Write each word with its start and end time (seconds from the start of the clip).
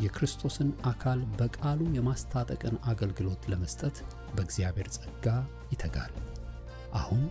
የክርስቶስን 0.00 0.70
አካል 0.84 1.20
በቃሉ 1.38 1.80
የማስታጠቅን 1.94 2.76
አገልግሎት 2.84 3.42
ለመስጠት 3.52 3.96
በእግዚአብሔር 4.34 4.88
ጸጋ 4.96 5.26
ይተጋል። 5.72 6.12
አሁን 6.94 7.22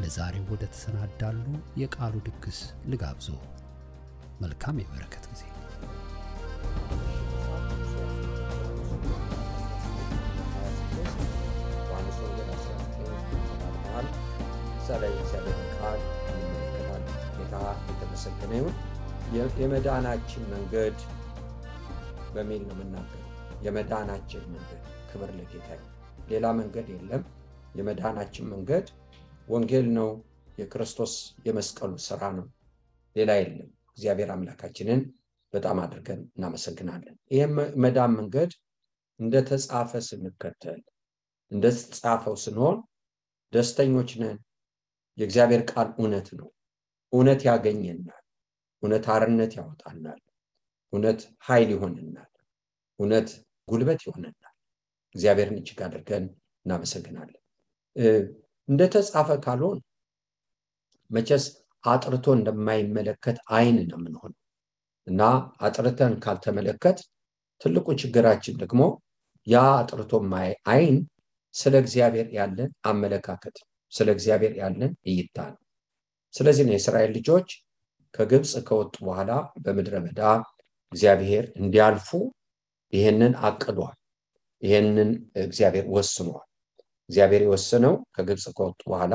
ለዛሬው 0.00 0.46
ወደ 0.52 0.64
ተሰናዳሉ 0.72 1.42
የቃሉ 1.82 2.14
ድግስ 2.28 2.60
ልጋብዞ። 2.86 3.28
መልካም 4.40 4.80
የበረከት 4.80 5.26
ጊዜ። 5.30 5.42
ቃል 13.90 14.06
የተመሰገነ 17.90 18.52
ይሁን። 18.58 18.74
የመዳናችን 19.60 20.42
መንገድ 20.50 20.96
በሚል 22.34 22.62
ነው 22.68 22.74
የምናገረው። 22.76 23.30
የመዳናችን 23.64 24.44
መንገድ 24.52 24.80
ክብር 25.10 25.30
ለጌታ 25.38 25.68
ሌላ 26.28 26.46
መንገድ 26.58 26.86
የለም። 26.94 27.22
የመዳናችን 27.74 28.46
መንገድ 28.52 28.86
ወንጌል 29.48 29.86
ነው። 29.98 30.10
የክርስቶስ 30.58 31.12
የመስቀሉ 31.46 31.92
ስራ 32.04 32.22
ነው። 32.36 32.46
ሌላ 33.16 33.30
የለም። 33.38 33.68
እግዚአብሔር 33.90 34.28
አምላካችንን 34.34 35.00
በጣም 35.52 35.78
አድርገን 35.82 36.20
እናመሰግናለን። 36.30 37.16
ይህ 37.30 37.42
መዳን 37.84 38.12
መንገድ 38.18 38.52
እንደተጻፈ 39.20 39.92
ስንከተል 40.06 40.80
እንደተጻፈው 41.52 42.36
ስንሆን 42.44 42.78
ደስተኞች 43.52 44.12
ነን። 44.22 44.38
የእግዚአብሔር 45.18 45.62
ቃል 45.70 45.88
እውነት 45.98 46.28
ነው። 46.38 46.48
እውነት 47.12 47.40
ያገኘናል። 47.48 48.22
እውነት 48.82 49.04
አርነት 49.14 49.52
ያወጣናል። 49.58 50.20
እውነት 50.94 51.20
ኃይል 51.46 51.68
ይሆንናል። 51.74 52.30
እውነት 53.00 53.28
ጉልበት 53.68 54.00
ይሆንናል። 54.06 54.54
እግዚአብሔርን 55.14 55.58
እጅግ 55.60 55.80
አድርገን 55.86 56.24
እናመሰግናለን። 56.66 57.40
እንደተጻፈ 58.68 59.28
ካልሆን 59.44 59.78
መቼስ 61.10 61.44
አጥርቶ 61.84 62.26
እንደማይመለከት 62.36 63.36
አይን 63.56 63.76
ነው 63.82 63.98
የምንሆነው 63.98 64.40
እና 65.06 65.22
አጥርተን 65.66 66.14
ካልተመለከት 66.24 66.98
ትልቁ 67.60 67.86
ችግራችን 68.00 68.54
ደግሞ 68.62 68.82
ያ 69.46 69.62
አጥርቶ 69.80 70.12
ማይ 70.30 70.50
አይን 70.72 70.96
ስለ 71.54 71.74
እግዚአብሔር 71.82 72.28
ያለን 72.38 72.70
አመለካከት 72.84 73.56
ስለ 73.92 74.08
እግዚአብሔር 74.16 74.54
ያለን 74.60 74.92
እይታ 75.06 75.36
ነው። 75.52 75.60
ስለዚህ 76.34 76.64
ነው 76.66 76.74
የእስራኤል 76.74 77.12
ልጆች 77.18 77.48
ከግብፅ 78.14 78.52
ከወጡ 78.66 78.94
በኋላ 79.06 79.30
በምድረ 79.64 79.94
በዳ 80.04 80.20
እግዚአብሔር 80.94 81.44
እንዲያልፉ 81.60 82.08
ይህንን 82.92 83.32
አቅዷል። 83.46 83.96
ይህንን 84.62 85.10
እግዚአብሔር 85.42 85.86
ወስኗል። 85.94 86.44
እግዚአብሔር 87.08 87.42
የወሰነው 87.44 87.94
ከግብፅ 88.14 88.44
ከወጡ 88.56 88.80
በኋላ 88.90 89.14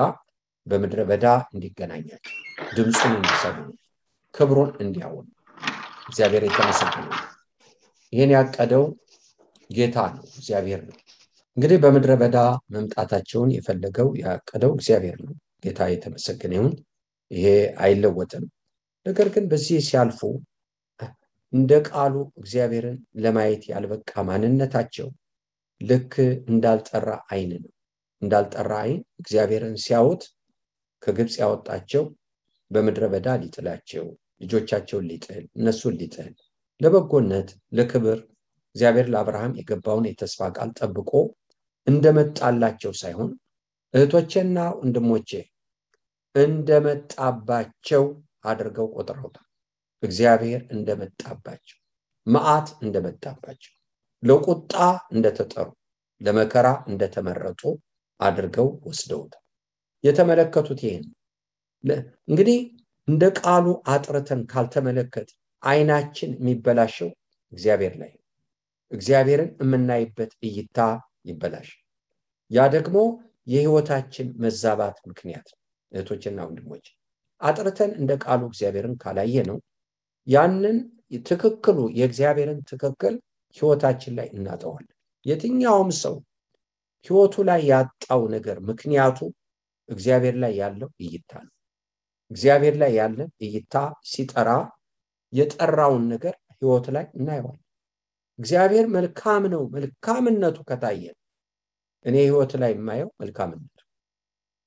በምድረ 0.68 1.02
በዳ 1.10 1.26
እንዲገናኛቸው፣ 1.54 2.34
ድምፁን 2.72 3.14
እንዲሰሙ፣ 3.18 3.58
ክብሩን 4.36 4.72
እንዲያውኑ 4.84 5.28
እግዚአብሔር 6.10 6.44
የተመሰገነ 6.48 7.08
ይህን 8.14 8.32
ያቀደው 8.36 8.84
ጌታ 9.70 9.98
ነው፣ 10.14 10.26
እግዚአብሔር 10.34 10.82
ነው። 10.88 10.98
እንግዲህ 11.58 11.78
በምድረ 11.84 12.12
በዳ 12.22 12.38
መምጣታቸውን 12.74 13.50
የፈለገው 13.56 14.10
ያቀደው 14.22 14.72
እግዚአብሔር 14.78 15.18
ነው። 15.26 15.34
ጌታ 15.64 15.90
የተመሰገነ 15.92 16.54
ይሁን። 16.58 16.74
ይሄ 17.32 17.48
አይለወጥም። 17.82 18.46
ነገር 19.06 19.28
ግን 19.34 19.46
በዚህ 19.52 19.80
ሲያልፉ 19.88 20.22
እንደ 21.54 21.72
ቃሉ 21.88 22.16
እግዚአብሔርን 22.40 22.98
ለማየት 23.24 23.64
ያልበቃ 23.72 24.12
ማንነታቸው 24.28 25.08
ልክ 25.82 26.14
እንዳልጠራ 26.52 27.10
አይን 27.32 27.52
ነው። 27.64 27.72
እንዳልጠራ 28.22 28.72
አይን 28.84 29.02
እግዚአብሔርን 29.22 29.76
ሲያዩት 29.84 30.24
ከግብፅ 31.04 31.36
ያወጣቸው 31.42 32.04
በምድረ 32.72 33.04
በዳ 33.14 33.28
ሊጥላቸው፣ 33.42 34.06
ልጆቻቸውን 34.42 35.06
ሊጥል፣ 35.12 35.44
እነሱን 35.60 35.96
ሊጥል 36.02 36.34
ለበጎነት 36.82 37.50
ለክብር 37.78 38.20
እግዚአብሔር 38.76 39.08
ለአብርሃም 39.14 39.56
የገባውን 39.60 40.06
የተስፋ 40.10 40.50
ቃል 40.58 40.70
ጠብቆ 40.80 41.12
እንደመጣላቸው 41.88 42.92
ሳይሆን 43.02 43.32
እህቶቼና 43.94 44.58
ወንድሞቼ 44.80 45.30
እንደመጣባቸው 46.36 48.04
አድርገው 48.46 48.88
ቆጥረውታል። 48.96 49.46
እግዚአብሔር 50.04 50.62
እንደመጣባቸው፣ 50.72 51.78
መዓት 52.28 52.68
እንደመጣባቸው፣ 52.84 53.74
ለቁጣ 54.24 54.74
እንደተጠሩ፣ 55.12 55.68
ለመከራ 56.22 56.68
እንደተመረጡ 56.90 57.62
አድርገው 58.20 58.68
ወስደውታል። 58.86 59.44
የተመለከቱት 60.04 60.80
ይህን 60.86 61.06
እንግዲህ 62.28 62.60
እንደ 63.08 63.24
ቃሉ 63.40 63.66
አጥርተን 63.94 64.42
ካልተመለከት 64.52 65.30
አይናችን 65.64 66.32
የሚበላሸው 66.38 67.10
እግዚአብሔር 67.54 67.94
ላይ 68.02 68.12
እግዚአብሔርን 68.92 69.50
የምናይበት 69.62 70.32
እይታ 70.48 70.78
ይበላሽ። 71.26 71.70
ያ 72.52 72.68
ደግሞ 72.76 72.98
የህይወታችን 73.48 74.28
መዛባት 74.44 74.98
ምክንያት 75.10 75.48
ነው። 75.52 75.60
እህቶችና 75.92 76.40
ወንድሞች 76.48 76.86
አጥርተን 77.42 77.92
እንደ 78.00 78.12
ቃሉ 78.24 78.42
እግዚአብሔርን 78.52 78.96
ካላየ 78.98 79.44
ነው 79.50 79.58
ያንን 80.30 80.78
ትክክሉ 81.28 81.78
የእግዚአብሔርን 81.98 82.60
ትክክል 82.72 83.16
ህይወታችን 83.58 84.14
ላይ 84.18 84.28
እናጠዋለን። 84.36 84.96
የትኛውም 85.26 85.90
ሰው 86.02 86.16
ህይወቱ 87.06 87.36
ላይ 87.50 87.62
ያጣው 87.72 88.22
ነገር 88.36 88.58
ምክንያቱ 88.70 89.20
እግዚአብሔር 89.90 90.36
ላይ 90.44 90.54
ያለው 90.62 90.90
እይታ 91.04 91.32
ነው። 91.46 91.54
እግዚአብሔር 92.32 92.76
ላይ 92.78 92.92
ያለን 93.00 93.30
እይታ 93.42 93.76
ሲጠራ 94.06 94.50
የጠራውን 95.34 96.04
ነገር 96.14 96.36
ህይወት 96.56 96.88
ላይ 96.96 97.06
እናየዋለን። 97.14 97.66
እግዚአብሔር 98.40 98.86
መልካም 98.96 99.44
ነው። 99.54 99.64
መልካምነቱ 99.76 100.58
ከታየን 100.70 101.18
እኔ 102.06 102.16
ህይወት 102.26 102.52
ላይ 102.62 102.72
የማየው 102.76 103.10
መልካምነቱ። 103.22 103.78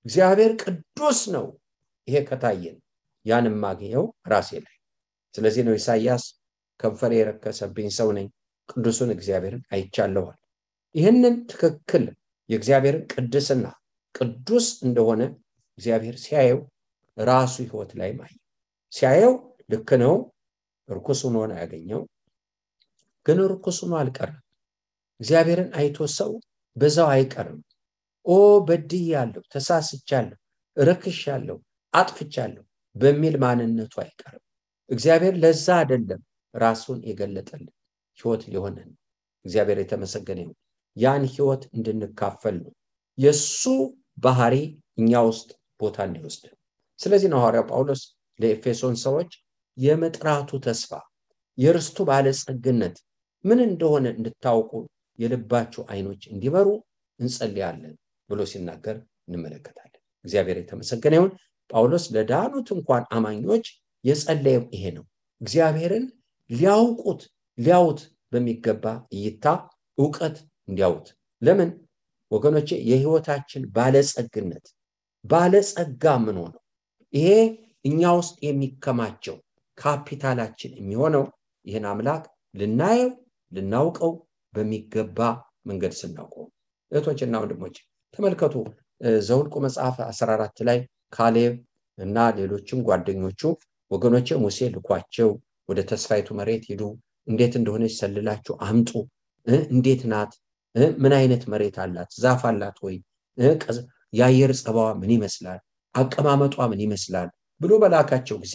እግዚአብሔር 0.06 0.53
ቅዱስ 0.62 1.20
ነው። 1.35 1.47
ይሄ 2.08 2.17
ከታየን 2.29 2.76
ያን 3.26 3.47
የማገኘው 3.49 4.05
ራሴ 4.29 4.50
ላይ። 4.65 4.76
ስለዚህ 5.34 5.62
ነው 5.67 5.75
ኢሳያስ 5.79 6.25
ከንፈሬ 6.81 7.12
የረከሰብኝ 7.19 7.88
ሰው 7.99 8.08
ነኝ፣ 8.17 8.26
ቅዱሱን 8.69 9.11
እግዚአብሔርን 9.14 9.62
አይቻለዋል። 9.75 10.38
ይህንን 10.94 11.34
ትክክል 11.50 12.05
የእግዚአብሔርን 12.49 13.05
ቅድስና 13.12 13.67
ቅዱስ 14.14 14.67
እንደሆነ 14.87 15.23
እግዚአብሔር 15.79 16.17
ሲያየው 16.25 16.61
ራሱ 17.19 17.55
ህይወት 17.64 17.90
ላይ 18.00 18.11
ማየ 18.19 18.34
ሲያየው 18.93 19.34
ልክ 19.70 19.90
ነው፣ 20.02 20.14
እርኩስ 20.88 21.20
ሆኖ 21.26 21.37
ነው 21.50 21.56
ያገኘው 21.62 22.02
ግን 23.26 23.38
ርኩስ 23.52 23.76
ሆኖ 23.82 23.93
አልቀርም። 24.00 24.38
እግዚአብሔርን 25.20 25.70
አይቶ 25.79 26.06
ሰው 26.17 26.31
በዛው 26.76 27.08
አይቀርም። 27.14 27.58
ኦ 28.26 28.37
በድያለሁ፣ 28.67 29.43
ተሳስቻለሁ፣ 29.52 30.38
ረክሻለሁ፣ 30.76 31.56
አጥፍቻለሁ 31.94 32.62
በሚል 32.96 33.34
ማንነቱ 33.43 33.94
አይቀርም። 34.05 34.42
እግዚአብሔር 34.93 35.35
ለዛ 35.43 35.67
አይደለም 35.81 36.21
ራሱን 36.55 36.99
የገለጠልን 37.09 37.71
ህይወት 38.19 38.43
ሊሆነን። 38.49 38.91
እግዚአብሔር 39.44 39.79
የተመሰገነ 39.81 40.39
ይሁን። 40.43 40.56
ያን 40.97 41.23
ህይወት 41.33 41.62
እንድንካፈል 41.77 42.56
ነው። 42.65 42.73
የእሱ 43.19 43.62
ባህሪ 44.25 44.55
እኛ 45.00 45.12
ውስጥ 45.29 45.49
ቦታ 45.81 45.99
እንዲወስድ። 46.09 46.44
ስለዚህ 46.99 47.29
ነው 47.33 47.41
ሐዋርያው 47.43 47.67
ጳውሎስ 47.71 48.03
ለኤፌሶን 48.39 48.97
ሰዎች 49.05 49.31
የመጥራቱ 49.79 50.50
ተስፋ 50.67 50.91
የርስቱ 51.59 51.99
ባለጸግነት 52.09 52.97
ምን 53.44 53.61
እንደሆነ 53.69 54.06
እንድታውቁ 54.17 54.73
የልባችሁ 55.19 55.83
አይኖች 55.93 56.23
እንዲበሩ 56.33 56.69
እንጸልያለን 57.21 57.94
ብሎ 58.31 58.41
ሲናገር 58.50 58.97
እንመለከታለን። 59.29 59.89
እግዚአብሔር 60.25 60.59
የተመሰገነ 60.61 61.15
ይሁን። 61.19 61.33
ጳውሎስ 61.71 62.05
ለዳኑት 62.15 62.69
እንኳን 62.77 63.03
አማኞች 63.17 63.67
የጸለየው 64.05 64.65
ይሄ 64.75 64.85
ነው። 64.97 65.05
እግዚአብሔርን 65.41 66.05
ሊያውቁት 66.51 67.23
ሊያውት 67.59 68.01
በሚገባ 68.33 68.85
እይታ 69.17 69.45
እውቀት 69.99 70.37
እንዲያውት። 70.69 71.07
ለምን 71.43 71.71
ወገኖቼ? 72.33 72.69
የህይወታችን 72.91 73.63
ባለጸግነት 73.77 74.67
ባለጸጋ 75.25 76.05
ምን 76.25 76.37
ሆነው 76.43 76.63
ይሄ 77.15 77.29
እኛ 77.85 78.01
ውስጥ 78.19 78.35
የሚከማቸው 78.47 79.37
ካፒታላችን 79.79 80.73
የሚሆነው 80.79 81.25
ይህን 81.65 81.87
አምላክ 81.91 82.23
ልናየው 82.55 83.11
ልናውቀው 83.53 84.13
በሚገባ 84.55 85.19
መንገድ 85.69 85.93
ስናውቀው። 86.01 86.45
እህቶችና 86.93 87.35
ወንድሞች 87.43 87.77
ተመልከቱ 88.15 88.55
ዘውልቁ 89.29 89.55
መጽሐፍ 89.65 89.97
14 90.09 90.65
ላይ 90.69 90.79
ካሌብ 91.13 91.53
እና 91.99 92.19
ሌሎችም 92.39 92.81
ጓደኞቹ 92.89 93.43
ወገኖቼ 93.93 94.29
ሙሴ 94.43 94.59
ልኳቸው 94.75 95.31
ወደ 95.69 95.81
ተስፋይቱ 95.91 96.29
መሬት 96.39 96.62
ሂዱ፣ 96.71 96.83
እንዴት 97.29 97.53
እንደሆነች 97.59 97.94
ሰልላችሁ 98.00 98.55
አምጡ፣ 98.67 98.91
እንዴት 99.71 100.03
ናት፣ 100.12 100.33
ምን 101.03 101.12
አይነት 101.19 101.43
መሬት 101.53 101.77
አላት፣ 101.83 102.11
ዛፍ 102.23 102.43
አላት 102.50 102.77
ወይ፣ 102.85 102.97
የአየር 104.12 104.53
ጸባዋ 104.61 104.89
ምን 105.00 105.11
ይመስላል፣ 105.17 105.61
አቀማመጧ 105.94 106.56
ምን 106.71 106.81
ይመስላል? 106.85 107.29
ብሎ 107.61 107.73
በላካቸው 107.83 108.37
ጊዜ 108.44 108.55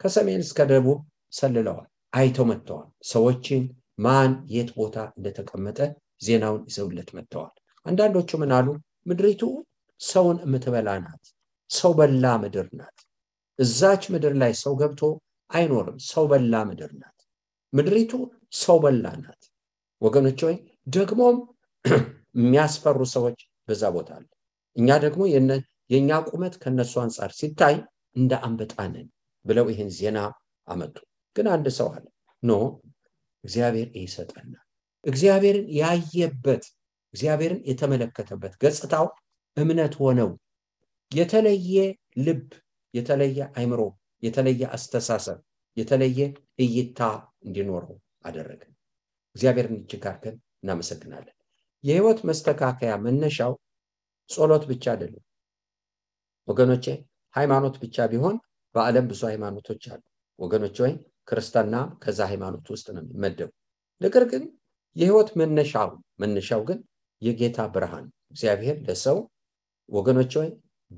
ከሰሜን 0.00 0.40
እስከ 0.46 0.58
ደቡብ 0.70 0.98
ሰልለዋል፣ 1.32 1.86
አይተው 2.12 2.46
መጥተዋል። 2.50 2.88
ሰዎችን 3.12 3.62
ማን 3.98 4.32
የት 4.54 4.70
ቦታ 4.76 4.96
እንደተቀመጠ 5.16 5.78
ዜናውን 6.22 6.62
ይዘውለት 6.68 7.10
መጥተዋል። 7.16 7.54
አንዳንዶቹ 7.86 8.30
ምን 8.42 8.52
አሉ? 8.56 8.66
ምድሪቱ 9.08 9.42
ሰውን 10.00 10.36
የምትበላ 10.44 10.88
ናት፣ 11.04 11.24
ሰው 11.70 11.92
በላ 11.98 12.24
ምድር 12.42 12.68
ናት። 12.78 12.96
እዛች 13.58 14.02
ምድር 14.12 14.34
ላይ 14.42 14.52
ሰው 14.62 14.74
ገብቶ 14.80 15.00
አይኖርም፣ 15.50 15.98
ሰው 16.08 16.24
በላ 16.30 16.54
ምድር 16.68 16.92
ናት። 17.00 17.18
ምድሪቱ 17.72 18.12
ሰው 18.60 18.76
በላ 18.84 19.06
ናት። 19.22 19.42
ወገኖች 20.02 20.40
ወይ 20.46 20.56
ደግሞም 20.94 21.36
የሚያስፈሩ 22.36 23.00
ሰዎች 23.14 23.38
በዛ 23.68 23.82
ቦታ 23.94 24.10
አለ። 24.18 24.26
እኛ 24.76 24.88
ደግሞ 25.04 25.22
የእኛ 25.90 26.10
ቁመት 26.28 26.54
ከነሱ 26.62 26.94
አንጻር 27.02 27.30
ሲታይ 27.38 27.74
እንደ 28.16 28.32
አንበጣ 28.46 28.74
ነን 28.92 29.08
ብለው 29.44 29.66
ይህን 29.72 29.90
ዜና 29.98 30.18
አመጡ። 30.68 30.96
ግን 31.36 31.46
አንድ 31.54 31.66
ሰው 31.78 31.88
አለ 31.94 32.04
ኖ 32.42 32.52
እግዚአብሔር 33.44 33.88
ይሰጠናል። 33.98 34.64
እግዚአብሔርን 35.04 35.66
ያየበት 35.78 36.64
እግዚአብሔርን 37.14 37.60
የተመለከተበት 37.70 38.52
ገጽታው 38.62 39.06
እምነት 39.56 39.94
ሆነው 40.00 40.30
የተለየ 41.12 41.76
ልብ፣ 42.18 42.44
የተለየ 42.94 43.40
አይምሮ፣ 43.56 43.80
የተለየ 44.22 44.62
አስተሳሰብ፣ 44.76 45.38
የተለየ 45.76 46.20
እይታ 46.58 47.00
እንዲኖረው 47.46 47.96
አደረገ። 48.24 48.62
እግዚአብሔርን 49.36 49.76
እጅግ 49.80 50.04
እናመሰግናለን። 50.62 51.36
የህይወት 51.84 52.20
መስተካከያ 52.28 52.92
መነሻው 53.04 53.52
ጸሎት 54.30 54.64
ብቻ 54.70 54.84
አይደለም 54.92 55.24
ወገኖቼ። 56.48 56.86
ሃይማኖት 57.34 57.76
ብቻ 57.82 58.06
ቢሆን 58.12 58.36
በዓለም 58.74 59.06
ብዙ 59.08 59.20
ሃይማኖቶች 59.30 59.82
አሉ 59.92 60.02
ወገኖች፣ 60.38 60.76
ወይ 60.84 60.92
ክርስትና 61.28 61.74
ከዛ 62.02 62.20
ሃይማኖት 62.30 62.66
ውስጥ 62.72 62.86
ነው 62.94 63.02
የሚመደቡ። 63.04 63.50
ነገር 64.00 64.24
ግን 64.32 64.44
የህይወት 64.96 65.30
መነሻው 65.40 65.90
መነሻው 66.20 66.62
ግን 66.68 66.78
የጌታ 67.22 67.58
ብርሃን 67.74 68.06
እግዚአብሔር 68.32 68.76
ለሰው 68.86 69.18
ወገኖች 69.88 70.32
ወይ 70.40 70.48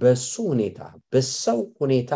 በሱ 0.00 0.32
ሁኔታ 0.50 0.80
በሰው 1.12 1.60
ሁኔታ 1.80 2.12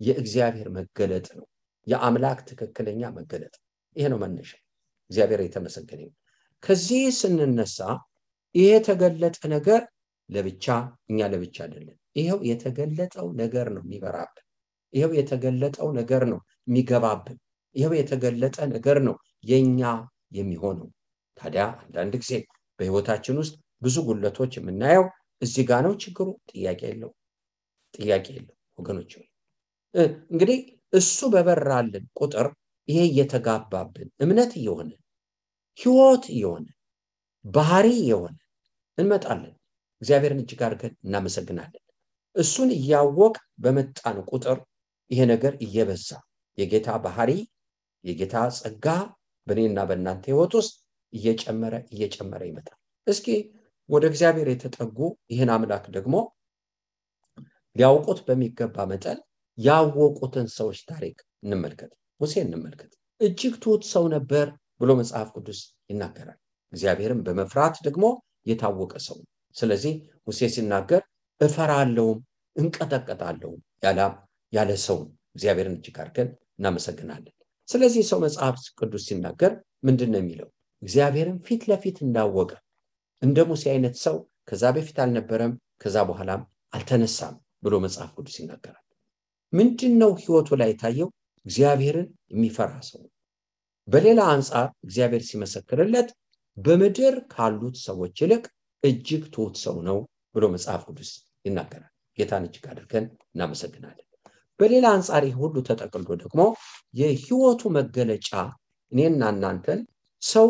የእግዚአብሔር 0.00 0.68
መገለጥ 0.76 1.26
ነው። 1.38 1.46
የአምላክ 1.86 2.38
ትክክለኛ 2.48 3.02
መገለጥ 3.16 3.54
ይሄ 3.96 4.04
ነው 4.12 4.18
መነሻ። 4.22 4.50
እግዚአብሔር 5.10 5.40
የተመሰገነ 5.44 6.02
ከዚህ 6.62 7.04
ስንነሳ 7.18 7.78
ይሄ 8.54 8.68
የተገለጠ 8.72 9.38
ነገር 9.54 9.82
ለብቻ 10.28 10.66
እኛ 11.10 11.28
ለብቻ 11.32 11.56
አይደለም። 11.64 11.96
ይኸው 12.16 12.38
የተገለጠው 12.48 13.26
ነገር 13.40 13.66
ነው 13.74 13.82
የሚበራብን። 13.84 14.44
ይኸው 14.92 15.12
የተገለጠው 15.18 15.88
ነገር 15.98 16.22
ነው 16.32 16.38
የሚገባብን። 16.68 17.38
ይኸው 17.74 17.94
የተገለጠ 18.00 18.56
ነገር 18.74 18.98
ነው 19.06 19.14
የኛ 19.44 19.80
የሚሆነው። 20.38 20.88
ታዲያ 21.36 21.62
አንዳንድ 21.82 22.14
ጊዜ 22.22 22.32
በህይወታችን 22.78 23.36
ውስጥ 23.42 23.54
ብዙ 23.82 23.96
ጉለቶች 24.08 24.52
የምናየው 24.58 25.04
እዚህ 25.42 25.64
ጋ 25.68 25.80
ነው 25.84 25.92
ችግሩ። 26.02 26.28
ጥያቄ 26.50 26.80
የለው 26.90 27.10
ጥያቄ 27.94 28.26
የለው 28.36 28.54
ወገኖች። 28.78 29.12
እንግዲህ 30.30 30.58
እሱ 30.92 31.18
በበራልን 31.32 32.04
ቁጥር 32.20 32.46
ይሄ 32.88 32.98
እየተጋባብን 33.10 34.08
እምነት 34.24 34.52
እየሆነ 34.60 34.90
ህይወት 35.78 36.24
እየሆነ 36.34 36.66
ባህሪ 37.44 37.86
እየሆነ 38.02 38.36
እንመጣለን። 38.98 39.54
እግዚአብሔርን 40.02 40.42
እጅግ 40.42 40.60
አድርገን 40.66 40.94
እናመሰግናለን። 41.04 41.82
እሱን 42.36 42.70
እያወቅ 42.76 43.34
በመጣን 43.64 44.16
ቁጥር 44.30 44.58
ይሄ 45.10 45.20
ነገር 45.32 45.52
እየበዛ 45.66 46.08
የጌታ 46.58 46.88
ባህሪ 47.04 47.30
የጌታ 48.04 48.36
ጸጋ 48.58 48.86
በእኔና 49.46 49.80
በእናንተ 49.88 50.24
ህይወት 50.30 50.52
ውስጥ 50.58 50.74
እየጨመረ 51.12 51.74
እየጨመረ 51.94 52.42
ይመጣል። 52.48 52.78
እስኪ 53.06 53.26
ወደ 53.88 54.04
እግዚአብሔር 54.10 54.48
የተጠጉ 54.50 54.98
ይህን 55.30 55.50
አምላክ 55.54 55.84
ደግሞ 55.96 56.14
ሊያውቁት 57.76 58.18
በሚገባ 58.26 58.76
መጠን 58.90 59.18
ያወቁትን 59.58 60.46
ሰዎች 60.56 60.78
ታሪክ 60.90 61.16
እንመልከት። 61.44 61.90
ሙሴ 62.20 62.34
እንመልከት። 62.44 62.92
እጅግ 63.20 63.54
ትሑት 63.62 63.82
ሰው 63.92 64.04
ነበር 64.14 64.46
ብሎ 64.80 64.90
መጽሐፍ 65.00 65.28
ቅዱስ 65.36 65.60
ይናገራል። 65.90 66.38
እግዚአብሔርን 66.72 67.20
በመፍራት 67.26 67.76
ደግሞ 67.86 68.04
የታወቀ 68.46 68.94
ሰው 69.06 69.16
ነው። 69.20 69.28
ስለዚህ 69.56 69.92
ሙሴ 70.26 70.48
ሲናገር 70.54 71.02
እፈራለሁም 71.40 72.18
እንቀጠቀጣለሁም 72.56 73.60
ያለ 74.52 74.70
ሰው 74.86 74.98
እግዚአብሔርን 75.36 75.76
እጅግ 75.78 75.96
አድርገን 76.02 76.28
እናመሰግናለን። 76.58 77.34
ስለዚህ 77.68 78.02
ሰው 78.10 78.18
መጽሐፍ 78.24 78.56
ቅዱስ 78.78 79.04
ሲናገር 79.08 79.52
ምንድን 79.82 80.10
ነው 80.12 80.20
የሚለው? 80.22 80.48
እግዚአብሔርን 80.82 81.38
ፊት 81.46 81.62
ለፊት 81.70 81.96
እንዳወቀ 82.04 82.50
እንደ 83.24 83.38
ሙሴ 83.48 83.64
አይነት 83.72 83.96
ሰው 84.04 84.16
ከዛ 84.48 84.64
በፊት 84.76 84.96
አልነበረም፣ 85.04 85.52
ከዛ 85.82 85.96
በኋላም 86.08 86.42
አልተነሳም 86.72 87.34
ብሎ 87.64 87.74
መጽሐፍ 87.84 88.10
ቅዱስ 88.16 88.36
ይናገራል። 88.40 88.80
ምንድን 89.52 89.92
ነው 90.02 90.10
ህይወቱ 90.22 90.48
ላይ 90.60 90.70
የታየው? 90.72 91.08
እግዚአብሔርን 91.46 92.08
የሚፈራ 92.32 92.72
ሰው። 92.88 93.02
በሌላ 93.88 94.20
አንጻር 94.34 94.68
እግዚአብሔር 94.86 95.22
ሲመሰክርለት 95.28 96.08
በምድር 96.56 97.14
ካሉት 97.32 97.76
ሰዎች 97.86 98.14
ይልቅ 98.22 98.44
እጅግ 98.82 99.22
ትሑት 99.34 99.56
ሰው 99.64 99.76
ነው 99.88 99.98
ብሎ 100.34 100.44
መጽሐፍ 100.54 100.82
ቅዱስ 100.88 101.10
ይናገራል። 101.44 101.90
ጌታን 102.18 102.44
እጅግ 102.48 102.64
አድርገን 102.72 103.04
እናመሰግናለን። 103.34 104.06
በሌላ 104.60 104.86
አንጻር 104.96 105.22
ይህ 105.26 105.36
ሁሉ 105.42 105.56
ተጠቅልሎ 105.68 106.10
ደግሞ 106.22 106.40
የህይወቱ 106.94 107.62
መገለጫ 107.76 108.30
እኔና 108.92 109.22
እናንተን 109.34 109.80
ሰው 110.22 110.46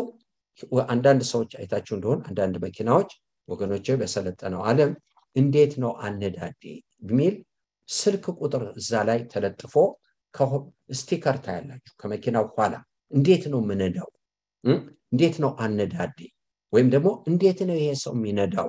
አንዳንድ 0.89 1.21
ሰዎች 1.31 1.51
አይታችሁ 1.59 1.93
እንደሆን 1.97 2.19
አንዳንድ 2.27 2.55
መኪናዎች 2.65 3.11
ወገኖች 3.49 3.87
በሰለጠነው 4.01 4.61
ዓለም 4.69 4.91
እንዴት 5.35 5.73
ነው 5.83 5.91
አነዳዴ 6.05 6.63
የሚል 7.03 7.35
ስልክ 7.89 8.25
ቁጥር 8.39 8.63
እዛ 8.75 9.01
ላይ 9.09 9.19
ተለጥፎ 9.33 9.73
sticker 10.95 11.37
ታያላችሁ 11.43 11.93
ከመኪናው 12.01 12.45
ኋላ። 12.55 12.73
እንዴት 13.11 13.43
ነው 13.51 13.59
ምነዳው 13.69 14.09
እንዴት 15.11 15.35
ነው 15.43 15.51
አነዳዴ 15.59 16.17
ወይም 16.73 16.87
ደግሞ 16.93 17.09
እንዴት 17.29 17.59
ነው 17.67 17.75
ይሄ 17.79 17.89
ሰው 18.03 18.13
የሚነዳው? 18.17 18.67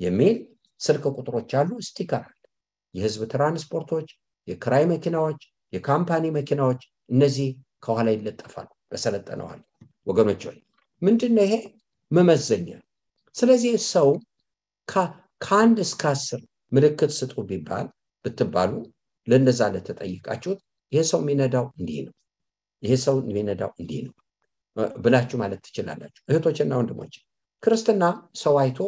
የሚል 0.00 0.36
ስልክ 0.80 1.04
ቁጥሮች 1.16 1.50
አሉ 1.60 1.70
sticker 1.86 2.22
አለ። 2.26 2.34
የህዝብ 2.94 3.22
ትራንስፖርቶች 3.32 4.08
የክራይ 4.48 4.84
መኪናዎች 4.92 5.40
የ 5.72 5.84
company 5.84 6.24
መኪናዎች 6.36 6.82
እነዚህ 7.10 7.48
ከኋላ 7.84 8.08
ይለጠፋሉ 8.14 8.68
በሰለጠነው 8.90 9.36
ዓለም 9.36 9.60
ወገኖች 10.06 10.42
ወይ 10.48 10.58
ምንድን 11.02 11.32
ነው 11.36 11.44
ይሄ? 11.46 11.54
መመዘኛ። 12.10 12.68
ስለዚህ 13.34 13.74
ሰው 13.92 14.08
ከአንድ 15.40 15.76
እስከ 15.84 16.02
አስር 16.12 16.40
ምልክት 16.72 17.10
ስጡ 17.18 17.34
ቢባል 17.48 17.86
ብትባሉ 18.24 18.72
ለነዛ 19.26 19.60
ለተጠይቃችሁት 19.74 20.60
ይሄ 20.92 21.00
ሰው 21.10 21.20
የሚነዳው 21.22 21.66
እንዲህ 21.78 21.98
ነው 22.06 22.14
ይሄ 22.82 22.92
ሰው 23.04 23.16
የሚነዳው 23.22 23.70
እንዲህ 23.80 24.00
ነው 24.06 24.14
ብላችሁ 25.02 25.36
ማለት 25.42 25.60
ትችላላችሁ። 25.66 26.22
እህቶችና 26.30 26.72
ወንድሞች 26.80 27.14
ክርስትና 27.62 28.04
ሰው 28.42 28.54
አይቶ 28.62 28.78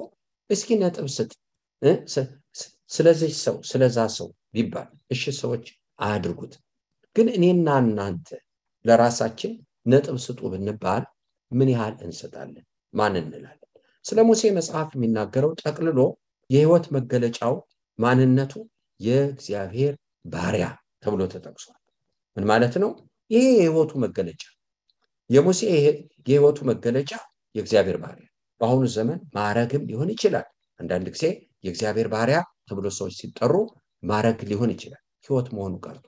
እስኪ 0.50 0.68
ነጥብ 0.82 1.06
ስጥ 1.16 1.30
ስለዚህ 2.90 3.32
ሰው 3.44 3.56
ስለዛ 3.70 3.98
ሰው 4.16 4.28
ቢባል 4.54 4.88
እሺ 5.14 5.32
ሰዎች 5.40 5.64
አያድርጉት። 5.98 6.54
ግን 7.16 7.28
እኔና 7.36 7.68
እናንተ 7.84 8.28
ለራሳችን 8.84 9.52
ነጥብ 9.86 10.16
ስጡ 10.24 10.40
ብንባል 10.52 11.02
ምን 11.52 11.68
ያህል 11.74 11.94
እንሰጣለን? 12.04 12.64
ማን 12.94 13.14
እንላለን? 13.20 13.56
ስለ 14.04 14.18
ሙሴ 14.28 14.42
መጽሐፍ 14.58 14.88
የሚናገረው 14.94 15.52
ጠቅልሎ 15.62 16.00
የህይወት 16.50 16.86
መገለጫው 16.96 17.54
ማንነቱ 17.98 18.52
የእግዚአብሔር 19.00 19.94
ባሪያ 20.26 20.66
ተብሎ 21.02 21.20
ተጠቅሷል። 21.32 21.78
ምን 22.36 22.44
ማለት 22.50 22.74
ነው? 22.82 22.90
ይሄ 23.30 23.44
የህይወቱ 23.56 23.92
መገለጫ 24.04 24.42
የሙሴ 25.30 25.60
የህይወቱ 26.28 26.58
መገለጫ 26.70 27.12
የእግዚአብሔር 27.54 27.98
ባሪያ 28.02 28.26
በአሁኑ 28.60 28.84
ዘመን 28.94 29.20
ማዕረግም 29.36 29.82
ሊሆን 29.90 30.08
ይችላል። 30.14 30.46
አንዳንድ 30.80 31.06
ጊዜ 31.14 31.24
የእግዚአብሔር 31.64 32.08
ባሪያ 32.14 32.38
ተብሎ 32.68 32.86
ሰዎች 32.98 33.14
ሲጠሩ 33.20 33.54
ማዕረግ 34.02 34.38
ሊሆን 34.50 34.70
ይችላል፣ 34.74 35.02
ህይወት 35.26 35.48
መሆኑ 35.54 35.74
ቀርቶ። 35.84 36.06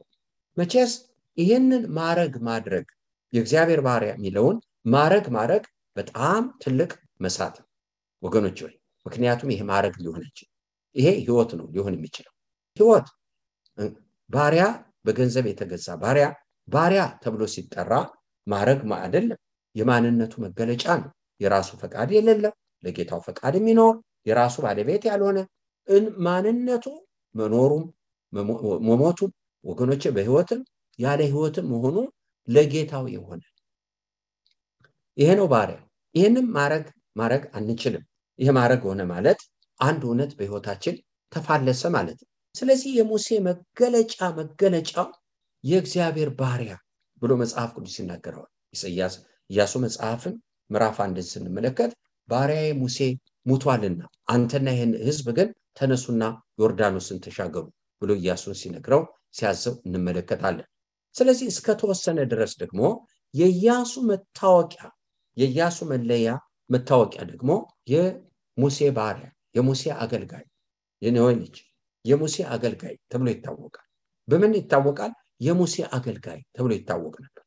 መቼስ 0.57 0.93
ይህንን 1.39 1.83
ማዕረግ 1.97 2.35
ማድረግ 2.49 2.87
የእግዚአብሔር 3.33 3.81
ባሪያ 3.87 4.11
የሚለውን 4.15 4.57
ማዕረግ 4.85 5.25
ማድረግ 5.37 5.65
በጣም 5.97 6.43
ትልቅ 6.63 6.91
መሳት 7.21 7.55
ነው። 7.61 7.69
ወገኖች 8.23 8.59
ወይ 8.65 8.75
ምክንያቱም 9.07 9.51
ይሄ 9.53 9.61
ማዕረግ 9.71 9.95
ሊሆን 10.01 10.23
ይችል 10.29 10.49
ይሄ 10.97 11.09
ህይወት 11.21 11.51
ነው 11.59 11.67
ሊሆን 11.75 11.95
የሚችለው። 11.97 12.33
ህይወት 12.77 13.07
ባሪያ 14.31 14.65
በገንዘብ 15.07 15.45
የተገዛ 15.51 15.89
ባሪያ 16.03 16.27
ባሪያ 16.69 17.03
ተብሎ 17.23 17.43
ሲጠራ 17.55 17.93
ማዕረግ 18.47 18.81
አይደለም። 18.99 19.41
የማንነቱ 19.75 20.33
መገለጫ 20.45 20.85
ነው። 21.03 21.11
የራሱ 21.41 21.71
ፈቃድ 21.83 22.09
የሌለው 22.15 22.53
ለጌታው 22.85 23.21
ፈቃድ 23.27 23.55
የሚኖር 23.59 23.95
የራሱ 24.27 24.57
ባለቤት 24.65 25.03
ያልሆነ 25.11 25.39
ማንነቱ 26.25 26.85
መኖሩም 27.35 27.85
መሞቱም 28.83 29.31
ወገኖች 29.65 30.03
በህይወትም 30.17 30.61
ያለ 30.99 31.21
ህይወትም 31.29 31.67
መሆኑ 31.73 31.97
ለጌታው 32.49 33.05
የሆነ 33.15 33.41
ይሄ 35.17 35.31
ነው 35.39 35.47
ባሪያ። 35.53 35.79
ይህንም 36.15 36.47
ማድረግ 36.57 36.85
ማድረግ 37.17 37.43
አንችልም። 37.59 38.05
ይህ 38.39 38.51
ማድረግ 38.59 38.83
ሆነ 38.89 39.03
ማለት 39.11 39.41
አንድ 39.81 40.01
እውነት 40.07 40.31
በህይወታችን 40.39 40.95
ተፋለሰ 41.33 41.83
ማለት 41.97 42.19
ነው። 42.23 42.29
ስለዚህ 42.55 42.91
የሙሴ 42.99 43.29
መገለጫ 43.47 44.17
መገለጫው 44.39 45.07
የእግዚአብሔር 45.65 46.31
ባሪያ 46.41 46.73
ብሎ 47.23 47.33
መጽሐፍ 47.43 47.71
ቅዱስ 47.77 47.95
ይናገረዋል። 48.01 48.51
ኢሳያስ 48.75 49.15
ኢያሱ 49.51 49.73
መጽሐፍን 49.85 50.35
ምዕራፍ 50.71 50.97
አንድን 51.05 51.27
ስንመለከት 51.31 51.93
ባሪያዬ 52.29 52.71
ሙሴ 52.81 52.99
ሙቷልና 53.47 54.03
አንተና 54.33 54.67
ይህን 54.75 54.93
ህዝብ 55.07 55.27
ግን 55.39 55.49
ተነሱና 55.79 56.23
ዮርዳኖስን 56.61 57.19
ተሻገሩ 57.25 57.65
ብሎ 58.03 58.11
ኢያሱን 58.21 58.55
ሲነግረው 58.61 59.03
ሲያዘው 59.37 59.75
እንመለከታለን። 59.87 60.67
ስለዚህ 61.15 61.47
እስከተወሰነ 61.53 62.19
ድረስ 62.33 62.53
ደግሞ 62.63 62.81
የኢያሱ 63.35 63.93
መታወቂያ 64.11 64.85
የኢያሱ 65.37 65.79
መለያ 65.91 66.29
መታወቂያ 66.71 67.23
ደግሞ 67.31 67.51
የሙሴ 67.93 68.79
ባሪያ 68.97 69.27
የሙሴ 69.55 69.83
አገልጋይ 70.03 70.45
የነዌ 71.03 71.29
ልጅ 71.41 71.57
የሙሴ 72.05 72.37
አገልጋይ 72.55 72.95
ተብሎ 73.11 73.29
ይታወቃል። 73.33 73.87
በምን 74.29 74.53
ይታወቃል? 74.59 75.13
የሙሴ 75.41 75.75
አገልጋይ 75.97 76.41
ተብሎ 76.57 76.71
ይታወቅ 76.77 77.15
ነበር። 77.25 77.43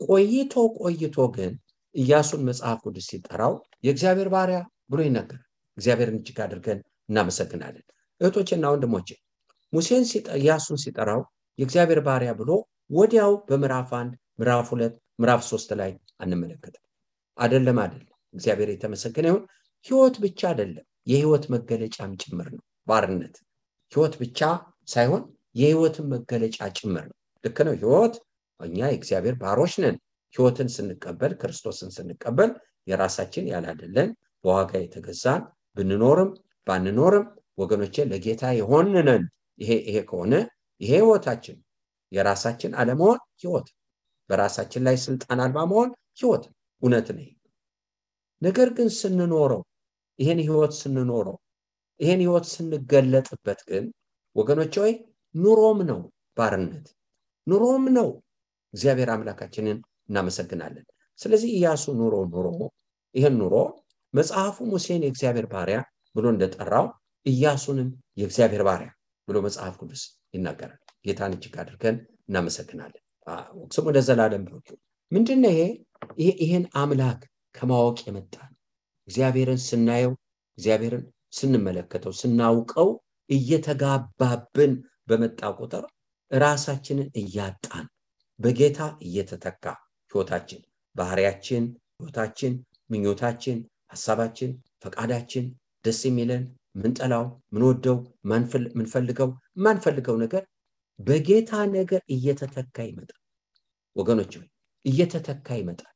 ቆይቶ 0.00 0.52
ቆይቶ 0.78 1.26
ግን 1.34 1.52
ኢያሱን 1.94 2.42
መጽሐፍ 2.48 2.78
ቅዱስ 2.84 3.06
ሲጠራው 3.10 3.52
የእግዚአብሔር 3.84 4.28
ባሪያ 4.34 4.58
ብሎ 4.90 5.00
ይነገራል። 5.06 5.44
እግዚአብሔርን 5.78 6.16
እጅግ 6.20 6.38
አድርገን 6.44 6.78
እናመሰግናለን። 7.08 7.84
እህቶችና 8.20 8.64
ወንድሞቼ 8.72 9.08
ሙሴን 9.72 10.04
ኢያሱን 10.38 10.78
ሲጠራው 10.84 11.20
የእግዚአብሔር 11.58 12.00
ባሪያ 12.06 12.30
ብሎ 12.40 12.50
ወዲያው 12.90 13.32
በምዕራፍ 13.48 13.90
አንድ 14.00 14.12
ምዕራፍ 14.38 14.68
ሁለት 14.72 14.94
ምዕራፍ 15.20 15.42
ሶስት 15.50 15.70
ላይ 15.80 15.90
አንመለከትም 16.18 16.82
አደለም 17.38 17.78
አደለም 17.82 18.04
እግዚአብሔር 18.34 18.68
የተመሰገነ 18.72 19.26
ይሁን። 19.30 19.42
ህይወት 19.86 20.16
ብቻ 20.24 20.40
አይደለም 20.50 20.84
የህይወት 21.06 21.44
መገለጫም 21.54 22.12
ጭምር 22.22 22.48
ነው 22.54 22.60
ባርነት። 22.88 23.34
ህይወት 23.92 24.14
ብቻ 24.22 24.40
ሳይሆን 24.88 25.22
የህይወትን 25.54 26.06
መገለጫ 26.12 26.58
ጭምር 26.78 27.04
ነው። 27.10 27.16
ልክ 27.44 27.58
ነው። 27.66 27.74
ህይወት 27.80 28.14
እኛ 28.60 28.78
የእግዚአብሔር 28.86 29.34
ባሮች 29.42 29.74
ነን። 29.82 29.96
ህይወትን 30.34 30.68
ስንቀበል 30.74 31.32
ክርስቶስን 31.40 31.90
ስንቀበል 31.96 32.50
የራሳችን 32.86 33.44
ያላደለን 33.52 34.08
በዋጋ 34.44 34.72
የተገዛን 34.80 35.42
ብንኖርም 35.76 36.30
ባንኖርም 36.66 37.26
ወገኖቼ 37.58 37.96
ለጌታ 38.10 38.44
የሆንነን። 38.58 39.24
ይሄ 39.58 39.70
ይሄ 39.88 39.96
ከሆነ 40.08 40.34
ይሄ 40.80 40.92
ህይወታችን 40.96 41.56
የራሳችን 42.12 42.72
አለመሆን 42.80 43.18
ህይወት 43.42 43.68
በራሳችን 44.30 44.82
ላይ 44.86 44.96
ስልጣን 45.04 45.38
አልባ 45.44 45.58
መሆን 45.70 45.90
ህይወት 46.20 46.44
እውነት 46.84 47.08
ነው 47.12 47.26
ነገር 48.42 48.68
ግን 48.76 48.88
ስንኖረው 48.98 49.62
ይሄን 50.18 50.40
ህይወት 50.42 50.72
ስንኖረው 50.80 51.36
ይሄን 52.00 52.20
ህይወት 52.24 52.46
ስንገለጥበት 52.52 53.60
ግን 53.68 53.84
ወገኖች 54.36 54.74
ወይ 54.82 54.92
ኑሮም 55.34 55.78
ነው 55.90 56.00
ባርነት 56.36 56.86
ኑሮም 57.46 57.84
ነው 57.96 58.08
እግዚአብሔር 58.74 59.08
አምላካችንን 59.14 59.78
እናመሰግናለን። 60.08 60.84
ስለዚህ 61.18 61.50
ኢያሱ 61.58 61.84
ኑሮ 61.98 62.14
ኑሮ 62.32 62.46
ይህን 63.14 63.34
ኑሮ 63.40 63.54
መጽሐፉ 64.14 64.56
ሙሴን 64.72 65.02
የእግዚአብሔር 65.04 65.46
ባሪያ 65.52 65.78
ብሎ 66.14 66.26
እንደጠራው 66.34 66.86
ኢያሱንም 67.26 67.88
የእግዚአብሔር 68.16 68.62
ባሪያ 68.68 68.90
ብሎ 69.28 69.36
መጽሐፍ 69.46 69.74
ቅዱስ 69.80 70.02
ይናገራል። 70.34 70.80
ጌታን 71.06 71.34
እጅግ 71.36 71.54
አድርገን 71.62 71.96
እናመሰግናለን። 72.28 73.02
ስሙ 73.70 73.86
ለዘላለም 73.96 74.42
ብሩክ 74.46 74.66
ምንድነው 75.12 75.52
ይሄ 75.52 75.60
ይሄን 76.38 76.64
አምላክ 76.80 77.20
ከማወቅ 77.54 77.98
የመጣ 78.06 78.34
እግዚአብሔርን 79.08 79.60
ስናየው 79.66 80.12
እግዚአብሔርን 80.58 81.04
ስንመለከተው 81.32 82.12
ስናውቀው 82.20 82.88
እየተጋባብን 83.30 84.72
በመጣ 85.08 85.40
ቁጥር 85.58 85.84
ራሳችንን 86.30 87.08
እያጣን 87.22 87.86
በጌታ 88.40 88.78
እየተተካ 89.06 89.64
ህይወታችን 90.10 90.60
ባህሪያችን 90.96 91.64
ህይወታችን 91.96 92.52
ምኞታችን 92.92 93.58
ሀሳባችን 93.92 94.50
ፈቃዳችን 94.84 95.44
ደስ 95.84 96.00
የሚለን 96.08 96.42
ምንጠላው 96.76 97.24
ምንወደው 97.54 97.96
ምንፈልገው 98.78 99.28
ማንፈልገው 99.64 100.16
ነገር 100.24 100.42
በጌታ 100.98 101.52
ነገር 101.76 102.02
እየተተካ 102.14 102.76
ይመጣል። 102.88 103.20
ወገኖች 103.96 104.32
እየተተካ 104.84 105.48
ይመጣል። 105.60 105.92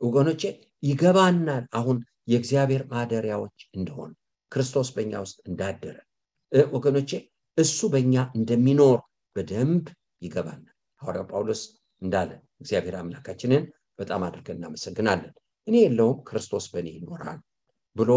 ወገኖቼ 0.00 0.42
ይገባናል 0.82 1.64
አሁን 1.78 1.98
የእግዚአብሔር 2.28 2.82
ማደሪያዎች 2.92 3.58
እንደሆነ 3.74 4.12
ክርስቶስ 4.52 4.88
በእኛ 4.94 5.12
ውስጥ 5.24 5.38
እንዳደረ። 5.48 5.96
ወገኖቼ 6.72 7.10
እሱ 7.58 7.78
በእኛ 7.92 8.14
እንደሚኖር 8.38 8.98
በደንብ 9.36 9.84
ይገባናል። 10.22 10.68
ሐዋርያው 11.02 11.26
ጳውሎስ 11.30 11.62
እንዳለ 12.02 12.30
እግዚአብሔር 12.60 12.96
አምላካችንን 13.00 13.62
በጣም 13.98 14.22
አድርገን 14.26 14.58
እናመሰግናለን። 14.58 15.32
እኔ 15.66 15.76
የለውም 15.82 16.18
ክርስቶስ 16.28 16.64
በእኔ 16.72 16.88
ይኖራል 16.96 17.40
ብሎ 17.96 18.10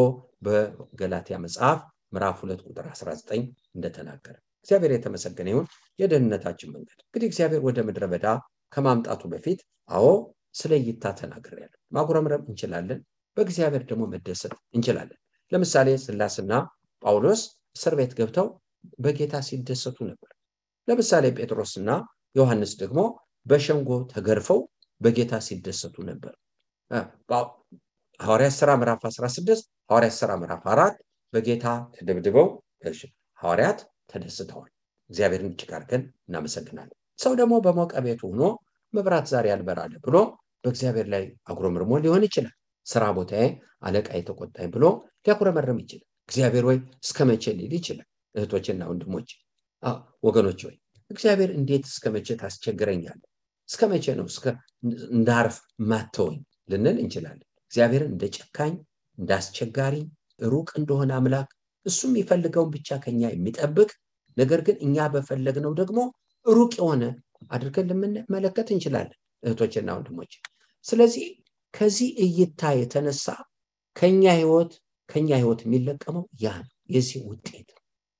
በገላትያ 0.46 1.38
መጽሐፍ 1.46 1.80
ምዕራፍ 2.14 2.38
ሁለት 2.44 2.62
ቁጥር 2.68 2.86
19 2.92 3.46
እንደተናገረ። 3.76 4.36
እግዚአብሔር 4.60 4.92
የተመሰገነ 4.96 5.48
ይሁን። 5.52 5.66
የደህንነታችን 6.00 6.70
መንገድ 6.76 7.00
እንግዲህ 7.06 7.28
እግዚአብሔር 7.32 7.62
ወደ 7.68 7.80
ምድረ 7.88 8.06
በዳ 8.12 8.28
ከማምጣቱ 8.76 9.22
በፊት 9.34 9.60
አዎ 9.90 10.06
ስለ 10.56 10.72
እይታ 10.82 11.06
ተናግሬያለሁ። 11.20 11.80
ማጉረምረም 11.92 12.44
እንችላለን 12.50 13.00
በእግዚአብሔር 13.38 13.84
ደግሞ 13.90 14.04
መደሰት 14.14 14.54
እንችላለን። 14.76 15.20
ለምሳሌ 15.52 15.90
ስላስና 16.04 16.54
ጳውሎስ 17.04 17.42
እስር 17.76 17.94
ቤት 18.00 18.14
ገብተው 18.20 18.48
በጌታ 19.00 19.36
ሲደሰቱ 19.48 19.98
ነበር። 20.10 20.32
ለምሳሌ 20.88 21.26
ጴጥሮስና 21.38 21.90
ዮሐንስ 22.36 22.72
ደግሞ 22.82 23.00
በሸንጎ 23.46 23.90
ተገርፈው 24.12 24.60
በጌታ 25.02 25.34
ሲደሰቱ 25.48 25.96
ነበር። 26.10 26.34
ሐዋርያ 28.20 28.50
ስራ 28.58 28.70
ምዕራፍ 28.80 29.02
16 29.10 29.64
ሐዋርያ 29.90 30.12
ስራ 30.18 30.32
ምዕራፍ 30.42 30.64
አራት 30.74 30.96
በጌታ 31.34 31.66
ተደብድበው 31.96 32.48
ሐዋርያት 33.40 33.80
ተደስተዋል። 34.12 34.72
እግዚአብሔርን 35.10 35.50
እጅግ 35.52 35.72
አድርገን 35.78 36.04
እናመሰግናለን። 36.28 36.96
ሰው 37.20 37.34
ደግሞ 37.40 37.54
በሞቀ 37.66 37.94
ቤቱ 38.06 38.22
ሆኖ 38.30 38.42
መብራት 38.96 39.26
ዛሬ 39.32 39.46
ያልበራለ 39.52 39.94
ብሎ 40.06 40.16
በእግዚአብሔር 40.64 41.08
ላይ 41.14 41.24
አጉረምርሞ 41.50 41.92
ሊሆን 42.04 42.24
ይችላል። 42.28 42.56
ስራ 42.88 43.04
ቦታዬ 43.18 43.46
አለቃ 43.82 44.10
የተቆጣኝ 44.18 44.68
ብሎ 44.76 44.86
ሊያጉረመርም 45.26 45.80
ይችላል። 45.84 46.08
እግዚአብሔር 46.30 46.66
ወይ 46.70 46.78
እስከ 47.04 47.18
መቼ 47.30 47.44
ሊል 47.60 47.74
ይችላል? 47.78 48.08
እህቶችና 48.36 48.82
ወንድሞች 48.90 49.30
ወገኖች 50.26 50.60
ወይ 50.68 50.76
እግዚአብሔር 51.12 51.50
እንዴት 51.58 51.84
እስከ 51.90 52.06
መቼ 52.16 52.28
ታስቸግረኛለ 52.42 53.22
እስከ 53.70 53.82
መቼ 53.92 54.06
ነው 54.18 54.28
እንዳርፍ 55.16 55.56
ማተወኝ 55.92 56.40
ልንል 56.72 56.98
እንችላለን። 57.04 57.48
እግዚአብሔርን 57.68 58.12
እንደ 58.14 58.26
ጨካኝ 58.36 58.74
እንደ 59.18 59.30
አስቸጋሪ 59.40 59.96
ሩቅ 60.46 60.70
እንደሆነ 60.80 61.12
አምላክ 61.20 61.50
እሱ 61.86 62.00
የሚፈልገውን 62.10 62.70
ብቻ 62.76 62.98
ከኛ 63.04 63.22
የሚጠብቅ 63.32 63.90
ነገር 64.38 64.60
ግን 64.68 64.78
እኛ 64.86 65.06
በፈለግነው 65.14 65.74
ደግሞ 65.82 66.00
ሩቅ 66.46 66.72
የሆነ 66.80 67.04
አድርገን 67.52 67.88
ልንመለከት 67.92 68.68
እንችላለን 68.76 69.16
እህቶችና 69.44 69.90
ወንድሞች 69.98 70.34
ስለዚህ 70.86 71.26
ከዚህ 71.74 72.10
እይታ 72.26 72.62
የተነሳ 72.80 73.26
ከኛ 73.96 74.24
ህይወት 74.40 74.72
ከኛ 75.10 75.30
ህይወት 75.42 75.62
የሚለቀመው 75.66 76.24
ያ 76.44 76.54
ነው 76.62 76.72
የዚህ 76.96 77.20
ውጤት 77.30 77.70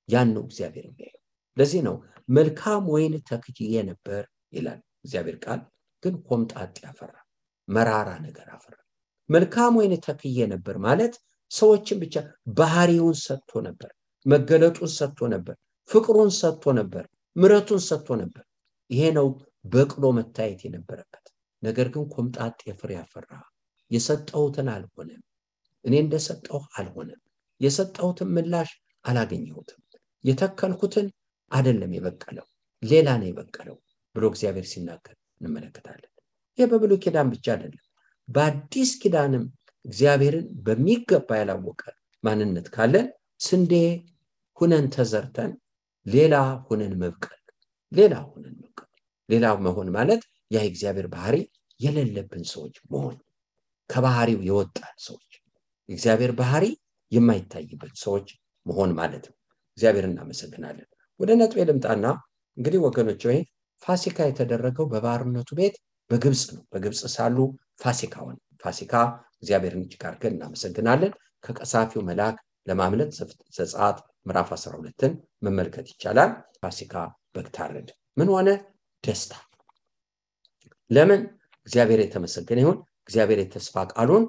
ያን 0.08 0.28
ነው 0.34 0.42
እግዚአብሔር 0.48 0.84
የሚያየው። 0.88 1.22
ለዚህ 1.56 1.80
ነው 1.86 1.96
መልካም 2.28 2.84
ወይን 2.94 3.14
ተክዬ 3.30 3.74
ነበር 3.90 4.22
ይላል 4.52 4.80
እግዚአብሔር 5.04 5.36
ቃል 5.44 5.60
ግን 6.02 6.14
ኮምጣጤ 6.28 6.76
ያፈራ 6.86 7.12
መራራ 7.68 8.08
ነገር 8.26 8.48
አፈራ። 8.56 8.74
መልካም 9.30 9.72
ወይን 9.78 9.94
ተክዬ 10.06 10.38
ነበር 10.54 10.76
ማለት 10.86 11.14
ሰዎችን 11.50 11.98
ብቻ 12.02 12.14
ባህሪውን 12.58 13.16
ሰጥቶ 13.24 13.60
ነበር 13.68 13.90
መገለጡን 14.26 14.90
ሰጥቶ 14.98 15.28
ነበር 15.34 15.56
ፍቅሩን 15.90 16.30
ሰጥቶ 16.40 16.72
ነበር 16.78 17.04
ምረቱን 17.36 17.80
ሰጥቶ 17.88 18.08
ነበር 18.22 18.44
ይሄ 18.90 19.02
ነው 19.16 19.26
በቅሎ 19.64 20.04
መታየት 20.18 20.60
የነበረበት። 20.66 21.24
ነገር 21.62 21.86
ግን 21.94 22.04
ኮምጣጤ 22.12 22.60
ፍሬ 22.80 22.90
ያፈራ 22.98 23.30
የሰጠሁትን 23.90 24.68
አልሆነም። 24.74 25.22
እኔ 25.84 25.94
እንደሰጠው 26.04 26.60
አልሆነም። 26.78 27.20
የሰጠሁትን 27.60 28.30
ምላሽ 28.36 28.70
አላገኘሁትም። 29.04 29.80
የተከልኩትን 30.24 31.06
አደለም 31.50 31.92
የበቀለው 31.96 32.46
ሌላ 32.82 33.08
ነው 33.20 33.28
የበቀለው 33.28 33.76
ብሎ 34.14 34.24
እግዚአብሔር 34.32 34.66
ሲናገር 34.70 35.16
እንመለከታለን። 35.40 36.12
ይህ 36.58 36.66
በብሉይ 36.70 36.98
ኪዳን 37.04 37.28
ብቻ 37.32 37.46
አይደለም። 37.54 37.82
በአዲስ 38.28 38.90
ኪዳንም 39.02 39.44
እግዚአብሔርን 39.84 40.46
በሚገባ 40.66 41.28
ያላወቀ 41.40 41.82
ማንነት 42.24 42.66
ካለን 42.74 43.06
ስንዴ 43.40 43.72
ሁነን 44.58 44.86
ተዘርተን 44.94 45.52
ሌላ 46.06 46.34
ሁነን 46.66 46.94
መብቀል 47.02 47.35
ሌላ 47.92 48.14
ሁነን 48.26 48.56
መብቀል 48.56 48.88
ሌላ 49.28 49.46
መሆን 49.66 49.88
ማለት 49.96 50.22
ያ 50.50 50.60
እግዚአብሔር 50.70 51.06
ባህሪ 51.14 51.36
የሌለብን 51.80 52.44
ሰዎች 52.52 52.76
መሆን 52.92 53.16
ከባህሪው 53.90 54.40
የወጣን 54.48 54.94
ሰዎች 55.00 55.32
እግዚአብሔር 55.88 56.32
ባህሪ 56.38 56.64
የማይታይበት 57.12 57.94
ሰዎች 58.04 58.28
መሆን 58.66 58.90
ማለት 58.98 59.24
ነው። 59.28 59.36
እግዚአብሔር 59.78 60.04
እናመሰግናለን። 60.08 60.86
ወደ 61.20 61.30
ነጥቤ 61.40 61.60
ልምጣና 61.68 62.06
እንግዲህ 62.56 62.80
ወገኖች 62.86 63.22
ወይ 63.28 63.38
ፋሲካ 63.82 64.18
የተደረገው 64.28 64.86
በባርነቱ 64.92 65.50
ቤት 65.58 65.74
በግብፅ 66.10 66.42
ነው። 66.54 66.62
በግብፅ 66.72 67.00
ሳሉ 67.14 67.36
ፋሲካ 67.82 68.14
ሆነ 68.24 68.34
ፋሲካ 68.64 68.92
እግዚአብሔርን 69.40 69.84
እጅግ 69.86 70.02
እናመሰግናለን። 70.30 71.12
ከቀሳፊው 71.44 72.02
መልአክ 72.08 72.36
ለማምለጥ 72.66 73.10
ዘጸአት 73.58 73.98
ምዕራፍ 74.26 74.48
12ን 74.56 75.12
መመልከት 75.46 75.86
ይቻላል። 75.92 76.30
ፋሲካ 76.62 76.94
በግ 77.36 77.46
ታረደ 77.56 77.88
ምን 78.16 78.28
ሆነ? 78.34 78.48
ደስታ። 79.04 79.32
ለምን? 80.90 81.20
እግዚአብሔር 81.66 82.00
የተመሰገነ 82.02 82.58
ይሁን። 82.62 82.76
እግዚአብሔር 83.06 83.38
የተስፋ 83.42 83.74
ቃሉን 83.92 84.24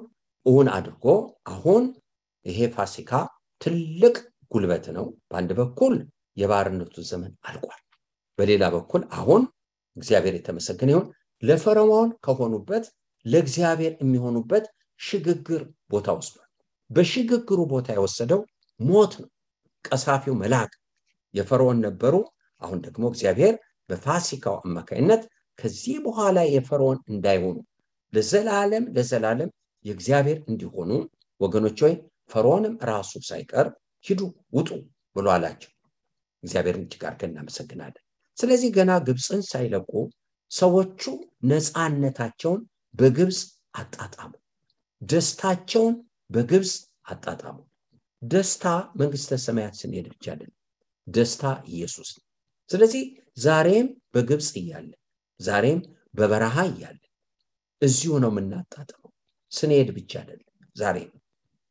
እውን 0.46 0.68
አድርጎ 0.74 1.04
አሁን 1.52 1.84
ይሄ 2.46 2.58
ፋሲካ 2.74 3.10
ትልቅ 3.60 4.16
ጉልበት 4.52 4.86
ነው። 4.96 5.06
በአንድ 5.30 5.50
በኩል 5.58 5.94
የባርነቱ 6.36 6.94
ዘመን 7.10 7.32
አልቋል። 7.44 7.80
በሌላ 8.38 8.64
በኩል 8.74 9.02
አሁን 9.18 9.42
እግዚአብሔር 9.96 10.34
የተመሰገነ 10.36 10.90
ይሁን። 10.94 11.06
ለፈርዖን 11.42 12.10
ከሆኑበት 12.24 12.84
ለእግዚአብሔር 13.26 13.92
የሚሆኑበት 14.00 14.64
ሽግግር 15.00 15.62
ቦታ 15.90 16.08
ወስዷል። 16.18 16.48
በሽግግሩ 16.90 17.58
ቦታ 17.72 17.88
የወሰደው 17.96 18.40
ሞት 18.80 19.12
ነው። 19.22 19.28
ቀሳፊው 19.84 20.34
መልአክ 20.42 20.72
የፈርዖን 21.34 21.78
ነበሩ 21.86 22.14
አሁን 22.62 22.78
ደግሞ 22.86 23.04
እግዚአብሔር 23.12 23.54
በፋሲካው 23.90 24.56
አማካይነት 24.62 25.22
ከዚህ 25.58 25.96
በኋላ 26.04 26.38
የፈርዖን 26.48 26.98
እንዳይሆኑ 27.12 27.56
ለዘላለም 28.12 28.84
ለዘላለም 28.96 29.50
የእግዚአብሔር 29.84 30.38
እንዲሆኑ 30.48 30.90
ወገኖች 31.40 31.78
ወይ 31.84 31.94
ፈርዖንም 32.30 32.74
ራሱ 32.90 33.12
ሳይቀር 33.28 33.66
ሂዱ 34.04 34.20
ውጡ 34.52 34.68
ብሎ 35.16 35.26
አላቸው። 35.34 35.70
እግዚአብሔርን 36.42 36.84
እጅግ 36.86 37.02
አድርገን 37.08 37.32
እናመሰግናለን። 37.32 38.02
ስለዚህ 38.38 38.70
ገና 38.76 38.90
ግብፅን 39.06 39.42
ሳይለቁ 39.50 39.90
ሰዎቹ 40.50 41.02
ነፃነታቸውን 41.50 42.60
በግብፅ 42.94 43.40
አጣጣሙ። 43.74 44.30
ደስታቸውን 45.02 45.96
በግብፅ 46.30 46.72
አጣጣሙ። 47.06 47.56
ደስታ 48.22 48.64
መንግስተ 49.00 49.32
ሰማያት 49.44 49.74
ስንሄድ 49.80 50.06
ብቻ 50.12 50.26
ደስታ 51.06 51.42
ኢየሱስ 51.72 52.08
ነው 52.16 52.24
ስለዚህ 52.70 53.04
ዛሬም 53.38 53.86
በግብፅ 54.14 54.48
እያለ 54.60 54.90
ዛሬም 55.40 55.80
በበረሃ 56.14 56.56
እያለ 56.70 56.98
እዚሁ 57.82 58.12
ነው 58.22 58.30
የምናጣጥመው። 58.32 59.10
ስንሄድ 59.52 59.88
ብቻ 59.96 60.12
አይደለም 60.22 60.44
ዛሬ 60.76 60.96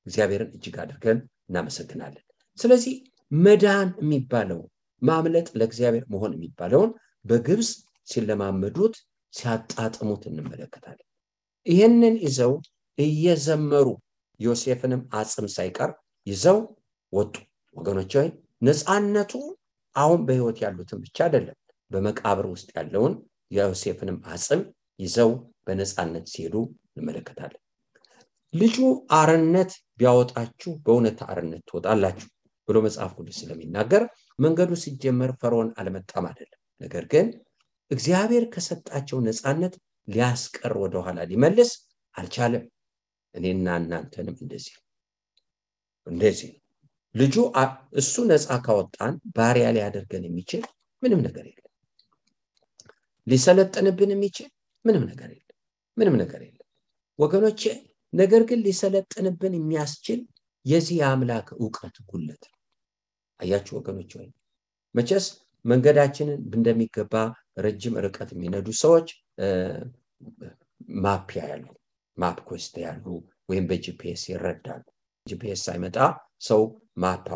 እግዚአብሔርን 0.05 0.51
እጅግ 0.55 0.75
አድርገን 0.83 1.17
እናመሰግናለን። 1.49 2.23
ስለዚህ 2.57 2.95
መዳን 3.31 3.89
የሚባለው 4.01 4.61
ማምለጥ 5.01 5.47
ለእግዚአብሔር 5.59 6.05
መሆን 6.13 6.31
የሚባለውን 6.35 6.91
በግብፅ 7.25 7.69
ሲለማመዱት 8.07 8.95
ሲያጣጥሙት 9.33 10.23
እንመለከታለን። 10.29 11.07
ይህንን 11.65 12.15
ይዘው 12.25 12.53
እየዘመሩ 12.97 13.87
ዮሴፍንም 14.39 15.01
አጽም 15.11 15.47
ሳይቀር 15.55 15.91
ይዘው 16.27 16.59
ወጡ። 17.13 17.33
ወገኖች 17.75 18.11
ወይ 18.19 18.27
ነፃነቱ 18.61 19.31
አሁን 19.97 20.19
በህይወት 20.27 20.57
ያሉትን 20.63 20.99
ብቻ 21.05 21.17
አይደለም 21.27 21.57
በመቃብር 21.91 22.45
ውስጥ 22.53 22.69
ያለውን 22.77 23.13
የዮሴፍንም 23.51 24.17
አጽም 24.31 24.61
ይዘው 24.99 25.29
በነፃነት 25.65 26.25
ሲሄዱ 26.33 26.55
እንመለከታለን። 26.89 27.61
ልጁ 28.53 28.77
አርነት 29.17 29.71
ቢያወጣችሁ 29.99 30.71
በእውነት 30.85 31.19
አርነት 31.29 31.61
ትወጣላችሁ 31.69 32.27
ብሎ 32.67 32.77
መጽሐፍ 32.85 33.11
ቅዱስ 33.17 33.37
ስለሚናገር 33.41 34.03
መንገዱ 34.39 34.71
ሲጀመር 34.83 35.31
ፈርዖን 35.41 35.69
አልመጣም 35.79 36.25
አይደለም። 36.29 36.53
ነገር 36.81 37.03
ግን 37.13 37.27
እግዚአብሔር 37.91 38.45
ከሰጣቸው 38.53 39.19
ነፃነት 39.27 39.75
ሊያስቀር 40.07 40.73
ወደኋላ 40.83 41.19
ሊመልስ 41.31 41.71
አልቻለም። 42.15 42.65
እኔና 43.35 43.67
እናንተንም 43.81 44.35
እንደዚህ 44.43 44.75
እንደዚህ 46.07 46.51
ልጁ 47.15 47.35
እሱ 47.99 48.13
ነፃ 48.29 48.47
ካወጣን 48.65 49.13
ባሪያ 49.35 49.67
ሊያደርገን 49.75 50.23
የሚችል 50.27 50.63
ምንም 51.03 51.19
ነገር 51.27 51.45
የለም። 51.47 51.63
ሊሰለጥንብን 53.27 54.11
የሚችል 54.13 54.49
ምንም 54.85 55.03
ነገር 55.11 55.29
የለም። 55.29 55.57
ምንም 55.97 56.15
ነገር 56.21 56.41
የለም። 56.47 56.67
ወገኖቼ 57.19 57.61
ነገር 58.13 58.41
ግን 58.49 58.59
ሊሰለጥንብን 58.67 59.53
የሚያስችል 59.57 60.19
የዚህ 60.65 60.95
የአምላክ 61.01 61.47
እውቀት 61.57 61.95
ጉድለት 62.09 62.43
ነው። 62.45 62.57
አያችሁ 63.39 63.73
ወገኖች 63.79 64.11
ወይ? 64.19 64.27
መቼስ 64.95 65.25
መንገዳችንን 65.65 66.39
እንደሚገባ 66.57 67.13
ረጅም 67.57 67.95
ርቀት 68.05 68.29
የሚነዱ 68.33 68.67
ሰዎች 68.83 69.07
map 71.03 71.29
ያሉ 71.41 71.65
MapQuest 72.17 72.75
ያሉ 72.85 73.05
ወይም 73.49 73.65
በ 73.69 73.91
GPS 73.91 74.23
ይረዳሉ። 74.31 74.83
GPS 75.27 75.61
ሳይመጣ 75.67 75.97
ሰው 76.41 76.61
map 76.97 77.27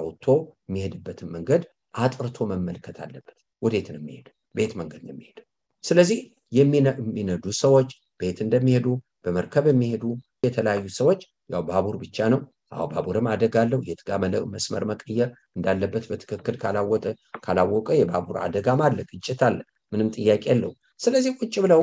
የሚሄድበትን 0.70 1.30
መንገድ 1.36 1.64
አጥርቶ 1.98 2.38
መመልከት 2.52 2.98
አለበት። 3.04 3.38
ወዴት 3.62 3.88
ነው 3.94 4.02
የሚሄድ? 4.02 4.28
በየት 4.56 4.74
መንገድ 4.80 5.02
ነው 5.08 5.14
የሚሄድ። 5.14 5.40
ስለዚህ 5.84 6.20
የሚነዱ 6.52 7.46
ሰዎች 7.62 7.90
በየት 8.20 8.40
እንደሚሄዱ 8.46 8.88
በመርከብ 9.26 9.66
የሚሄዱ 9.70 10.04
የተለያዩ 10.46 10.86
ሰዎች 10.98 11.22
ያው 11.52 11.62
ባቡር 11.70 11.96
ብቻ 12.04 12.28
ነው። 12.34 12.42
አዎ 12.74 12.86
ባቡርም 12.92 13.28
አደጋ 13.32 13.56
አለው። 13.64 13.80
የት 13.88 14.02
መስመር 14.52 14.84
መቀየር 14.92 15.30
እንዳለበት 15.58 16.04
በትክክል 16.12 16.56
ካላወጠ 16.62 17.06
ካላወቀ 17.46 17.90
የባቡር 18.00 18.38
አደጋም 18.46 18.82
አለ 18.88 19.00
ግጭት 19.12 19.42
አለ 19.48 19.58
ምንም 19.92 20.10
ጥያቄ 20.18 20.44
የለው 20.52 20.72
ስለዚህ 21.00 21.32
ቁጭ 21.40 21.56
ብለው 21.66 21.82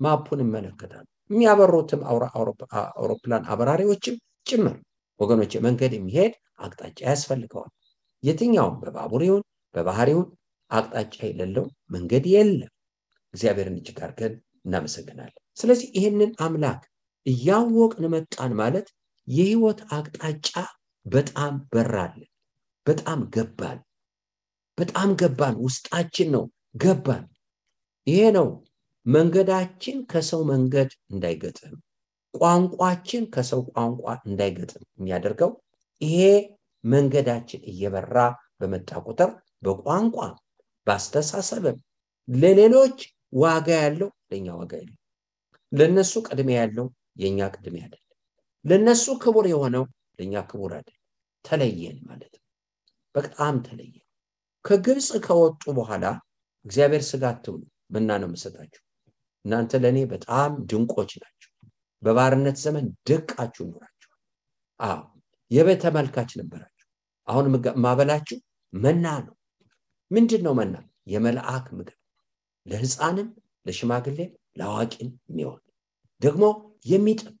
ማፑን 0.00 0.42
ይመለከታሉ። 0.44 1.04
የሚያበሩትም 1.30 2.00
አውሮፕላን 2.96 3.44
አበራሪዎችም 3.52 4.16
ጭምር 4.46 4.76
ወገኖች 5.20 5.52
መንገድ 5.66 5.92
የሚሄድ 5.96 6.34
አቅጣጫ 6.58 6.98
ያስፈልገዋል። 7.08 7.70
የትኛውም 8.22 8.76
በባቡር 8.82 9.22
ይሁን 9.26 9.42
በባህር 9.74 10.08
ይሁን 10.12 10.28
አቅጣጫ 10.70 11.16
የሌለው 11.28 11.64
መንገድ 11.90 12.24
የለም። 12.34 12.72
እግዚአብሔርን 13.34 13.76
እጅግ 13.80 13.98
አድርገን 14.04 14.34
እናመሰግናለን። 14.64 15.42
ስለዚህ 15.56 15.88
ይህንን 15.96 16.30
አምላክ 16.44 16.82
እያወቅን 17.26 18.04
መጣን 18.14 18.52
ማለት 18.60 18.86
የህይወት 19.28 19.80
አቅጣጫ 19.96 20.50
በጣም 21.06 21.54
በራለን 21.72 22.28
በጣም 22.86 23.20
ገባን 23.34 23.78
በጣም 24.78 25.08
ገባን። 25.20 25.56
ውስጣችን 25.64 26.28
ነው 26.34 26.44
ገባን። 26.82 27.24
ይሄ 28.06 28.20
ነው 28.36 28.48
መንገዳችን 29.06 29.96
ከሰው 30.10 30.40
መንገድ 30.50 30.90
እንዳይገጥም 31.10 31.74
ቋንቋችን 32.34 33.24
ከሰው 33.34 33.60
ቋንቋ 33.70 34.04
እንዳይገጥም 34.28 34.84
የሚያደርገው 34.98 35.50
ይሄ 36.00 36.20
መንገዳችን 36.84 37.62
እየበራ 37.70 38.18
በመጣ 38.60 38.90
ቁጥር 39.06 39.30
በቋንቋ 39.64 40.18
በአስተሳሰብም 40.86 41.78
ለሌሎች 42.28 42.98
ዋጋ 43.40 43.68
ያለው 43.84 44.10
ለእኛ 44.30 44.48
ዋጋ 44.60 44.72
የለው። 44.80 44.96
ለእነሱ 45.72 46.12
ቅድሚያ 46.28 46.58
ያለው 46.62 46.86
የእኛ 47.22 47.48
ቅድሚያ 47.54 47.82
አይደለም። 47.86 48.06
ለእነሱ 48.64 49.06
ክቡር 49.22 49.46
የሆነው 49.52 49.84
ለእኛ 50.18 50.34
ክቡር 50.50 50.72
አይደለም። 50.78 50.96
ተለየን 51.44 51.98
ማለት 52.08 52.32
ነው። 52.36 52.44
በጣም 53.14 53.54
ተለየን። 53.66 54.06
ከግብፅ 54.64 55.08
ከወጡ 55.26 55.62
በኋላ 55.78 56.04
እግዚአብሔር 56.64 57.02
ስጋ 57.10 57.24
አትብሉ 57.32 57.62
መና 57.94 58.10
ነው 58.20 58.28
የምሰጣችሁ፣ 58.28 58.82
እናንተ 59.44 59.72
ለእኔ 59.82 59.98
በጣም 60.12 60.50
ድንቆች 60.70 61.10
ናቸው፣ 61.22 61.49
በባርነት 62.02 62.56
ዘመን 62.64 62.86
ደቃችሁ 63.08 63.64
ኖራችኋል። 63.70 64.20
አዎ 64.80 65.00
የቤት 65.50 65.80
ተመልካች 65.84 66.30
ነበራችሁ። 66.40 66.86
አሁን 67.28 67.46
ማበላችሁ 67.84 68.38
መና 68.72 69.06
ነው። 69.26 69.34
ምንድን 70.10 70.42
ነው 70.46 70.54
መና? 70.60 70.74
የመልአክ 71.06 71.66
ምግብ 71.72 71.96
ለሕፃንም 72.66 73.28
ለሽማግሌም 73.66 74.30
ለአዋቂም 74.58 75.10
የሚሆን 75.28 75.60
ደግሞ 76.20 76.44
የሚጥም 76.86 77.34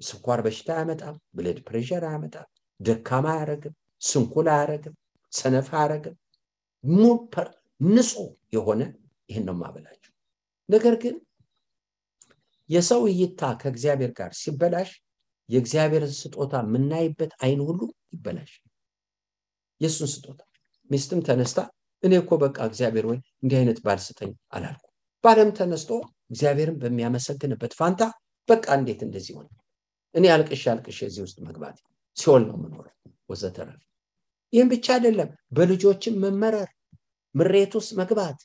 ስኳር 0.00 0.40
በሽታ 0.44 0.68
አያመጣም፣ 0.74 1.16
ብለድ 1.34 1.58
ፕሬሸር 1.66 2.02
አያመጣም፣ 2.08 2.48
ደካማ 2.80 3.26
አያረግም፣ 3.34 3.74
ስንኩል 4.02 4.46
አያረግም፣ 4.54 4.94
ሰነፍ 5.32 5.68
አያረግም። 5.74 6.16
ንጹህ 7.80 8.26
የሆነ 8.54 8.80
ይህን 9.28 9.44
ነው 9.48 9.54
ማበላቸው። 9.60 10.12
ነገር 10.68 10.94
ግን 11.02 11.14
የሰው 12.72 13.02
እይታ 13.10 13.42
ከእግዚአብሔር 13.60 14.12
ጋር 14.18 14.30
ሲበላሽ 14.38 14.90
የእግዚአብሔርን 15.48 16.12
ስጦታ 16.20 16.54
የምናይበት 16.64 17.32
አይን 17.44 17.60
ሁሉ 17.68 17.80
ይበላሽ። 18.14 18.52
የእሱን 19.80 20.10
ስጦታ 20.12 20.40
ሚስትም 20.90 21.20
ተነስታ 21.26 21.60
እኔ 22.02 22.12
እኮ 22.20 22.32
በቃ 22.42 22.58
እግዚአብሔር 22.70 23.04
ወይ 23.10 23.18
እንዲህ 23.42 23.56
አይነት 23.60 23.78
ባል 23.84 23.98
ስጠኝ 24.06 24.30
አላልኩ። 24.52 24.84
ባለም 25.24 25.50
ተነስቶ 25.58 25.90
እግዚአብሔርን 26.30 26.76
በሚያመሰግንበት 26.82 27.72
ፋንታ 27.78 28.02
በቃ 28.48 28.66
እንዴት 28.78 29.00
እንደዚህ 29.06 29.34
ሆነ፣ 29.38 29.48
እኔ 30.14 30.24
አልቅሼ 30.34 30.62
አልቅሼ 30.72 30.98
እዚህ 31.08 31.22
ውስጥ 31.26 31.38
መግባት 31.46 31.76
ሲኦል 32.16 32.42
ነው 32.48 32.56
የምኖረው 32.58 32.94
ወዘተረፈ። 33.30 33.80
ይህም 34.52 34.70
ብቻ 34.72 34.86
አይደለም፣ 34.96 35.28
በልጆችም 35.52 36.16
መመረር፣ 36.24 36.70
ምሬት 37.34 37.72
ውስጥ 37.78 37.92
መግባት 38.00 38.38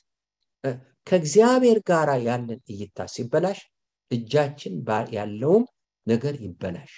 ከእግዚአብሔር 1.06 1.78
ጋር 1.88 2.08
ያለን 2.26 2.60
እይታ 2.72 3.06
ሲበላሽ 3.14 3.58
እጃችን 4.10 4.74
ያለውም 5.12 5.64
ነገር 6.06 6.34
ይበላሽ። 6.44 6.92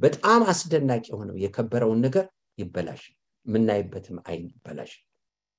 በጣም 0.00 0.40
አስደናቂ 0.50 1.04
የሆነው 1.10 1.36
የከበረውን 1.42 2.00
ነገር 2.06 2.26
ይበላሽ፣ 2.58 3.02
የምናይበትም 3.46 4.18
አይን 4.26 4.46
ይበላሽ። 4.50 4.92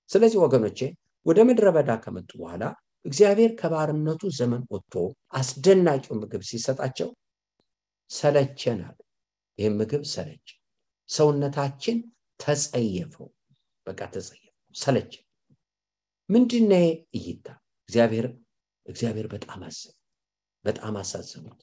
ስለዚህ 0.10 0.40
ወገኖቼ 0.44 0.80
ወደ 1.26 1.40
ምድረ 1.48 1.68
በዳ 1.76 1.92
ከመጡ 2.04 2.30
በኋላ 2.42 2.64
እግዚአብሔር 3.06 3.52
ከባርነቱ 3.60 4.22
ዘመን 4.38 4.64
ወጥቶ 4.72 4.94
አስደናቂው 5.34 6.16
ምግብ 6.22 6.44
ሲሰጣቸው 6.50 7.10
ሰለቸናል። 8.12 8.98
ይህም 9.60 9.76
ምግብ 9.80 10.04
ሰለች፣ 10.14 10.48
ሰውነታችን 11.10 11.98
ተጸየፈው። 12.40 13.28
በቃ 13.88 14.00
ተጸየፈው፣ 14.14 14.46
ሰለችን። 14.76 15.24
ምንድነ 16.30 16.74
እይታ 17.18 17.46
እግዚአብሔር 17.90 18.28
እግዚአብሔር 18.86 19.28
በጣም 19.34 19.62
አሰብ 19.66 19.94
በጣም 20.66 20.96
አሳዘኑት 20.98 21.60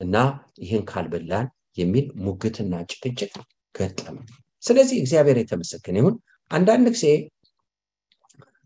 እና 0.00 0.16
ይህን 0.60 0.84
ካልበላን 0.90 1.46
የሚል 1.78 2.06
ሙግትና 2.24 2.74
ጭቅጭቅ 2.92 3.32
ገጠመ። 3.74 4.16
ስለዚህ 4.62 4.96
እግዚአብሔር 5.02 5.38
የተመሰገነ 5.40 5.96
ይሁን። 6.00 6.14
አንዳንድ 6.50 6.86
ጊዜ 6.94 7.06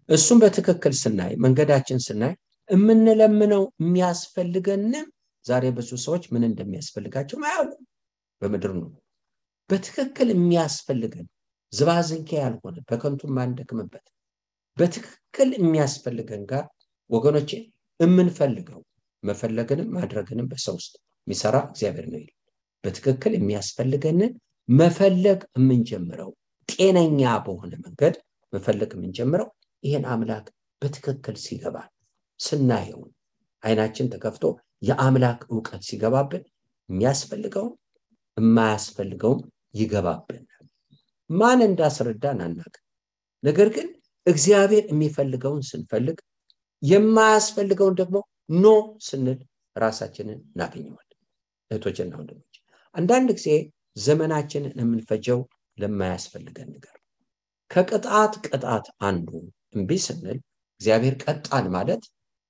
እሱም 0.09 0.39
በትክክል 0.43 0.95
ስናይ 1.01 1.33
መንገዳችን 1.45 2.01
ስናይ 2.07 2.33
የምንለምነው 2.69 3.63
የሚያስፈልገንም 3.83 5.07
ዛሬ 5.45 5.65
ብዙ 5.77 5.91
ሰዎች 6.05 6.25
ምን 6.33 6.43
እንደሚያስፈልጋቸው 6.49 7.39
አያውቁም። 7.47 7.85
በምድር 8.43 8.73
ነው 8.79 8.89
በትክክል 9.71 10.29
የሚያስፈልገን 10.35 11.27
ዝባዝንኬ 11.73 12.31
ያልሆነ 12.41 12.77
በከንቱ 12.89 13.23
ማንደክምበት 13.37 14.07
በትክክል 14.77 15.51
የሚያስፈልገን 15.59 16.43
ጋር 16.51 16.65
ወገኖቼ 17.11 17.51
የምንፈልገው 18.01 18.81
መፈለግንም 19.23 19.89
ማድረግንም 19.97 20.47
በሰው 20.51 20.75
ውስጥ 20.79 20.93
የሚሰራ 21.27 21.57
እግዚአብሔር 21.69 22.07
ነው 22.13 22.21
ይል 22.21 22.31
በትክክል 22.85 23.33
የሚያስፈልገንን 23.37 24.33
መፈለግ 24.69 25.41
የምንጀምረው 25.57 26.31
ጤነኛ 26.69 27.23
በሆነ 27.47 27.73
መንገድ 27.85 28.15
መፈለግ 28.53 28.91
የምንጀምረው 28.97 29.49
ይህን 29.83 30.05
አምላክ 30.13 30.47
በትክክል 30.83 31.37
ሲገባል 31.45 31.89
ስናየውን 32.41 33.11
አይናችን 33.63 34.11
ተከፍቶ 34.13 34.45
የአምላክ 34.83 35.41
እውቀት 35.51 35.83
ሲገባብን 35.89 36.43
የሚያስፈልገውም 36.89 37.75
የማያስፈልገውም 38.37 39.41
ይገባብናል። 39.75 40.47
ማን 41.31 41.61
እንዳስረዳን 41.67 42.39
አናውቅም። 42.47 42.85
ነገር 43.43 43.69
ግን 43.77 43.89
እግዚአብሔር 44.27 44.85
የሚፈልገውን 44.91 45.63
ስንፈልግ 45.69 46.19
የማያስፈልገውን 46.83 47.95
ደግሞ 48.01 48.17
ኖ 48.51 48.67
ስንል 49.07 49.41
ራሳችንን 49.77 50.39
እናገኘዋለን። 50.47 51.19
እህቶችና 51.71 52.13
ወንድሞች 52.21 52.55
አንዳንድ 52.95 53.29
ጊዜ 53.39 53.49
ዘመናችንን 53.97 54.75
የምንፈጀው 54.81 55.41
ለማያስፈልገን 55.79 56.69
ነገር 56.75 56.97
ከቅጣት 57.71 58.33
ቅጣት 58.47 58.87
አንዱ 59.09 59.29
እምቢ 59.75 59.91
ስንል 60.07 60.39
እግዚአብሔር 60.81 61.15
ቀጣን 61.25 61.67
ማለት 61.77 62.03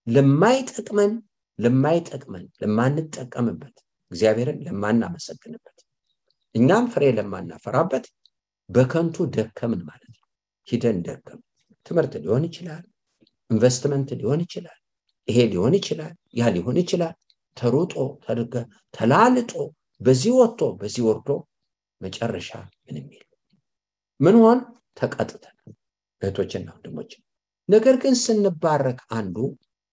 ለማይጠቅመን 0.07 1.13
ለማይጠቅመን 1.59 2.45
ለማንጠቀምበት 2.63 3.77
እግዚአብሔርን 4.11 4.59
ለማናመሰግንበት 4.67 5.79
እኛም 6.55 6.87
ፍሬ 6.93 7.05
ለማናፈራበት 7.19 8.07
በከንቱ 8.71 9.27
ደከምን 9.37 9.83
ማለት 9.89 10.13
ነው። 10.15 10.27
ሂደን 10.69 10.99
ደከም 11.07 11.41
ትምህርት 11.87 12.15
ሊሆን 12.25 12.45
ይችላል፣ 12.49 12.85
ኢንቨስትመንት 13.51 14.11
ሊሆን 14.21 14.41
ይችላል፣ 14.47 14.80
ይሄ 15.31 15.39
ሊሆን 15.53 15.75
ይችላል፣ 15.79 16.13
ያ 16.35 16.53
ሊሆን 16.55 16.77
ይችላል። 16.83 17.15
ተሩጦ 17.57 17.95
ተላልጦ 18.95 19.53
በዚህ 20.01 20.33
ወጥቶ 20.37 20.61
በዚህ 20.81 21.03
ወርዶ 21.09 21.29
መጨረሻ 22.01 22.51
ምንም 22.85 23.07
የለም። 23.11 23.27
ምን 24.21 24.37
ሆን 24.43 24.59
ተቀጥተን 24.97 25.57
እህቶችና 26.23 26.69
ወንድሞች። 26.75 27.11
ነገር 27.69 27.97
ግን 28.03 28.15
ስንባረክ 28.23 29.01
አንዱ 29.11 29.37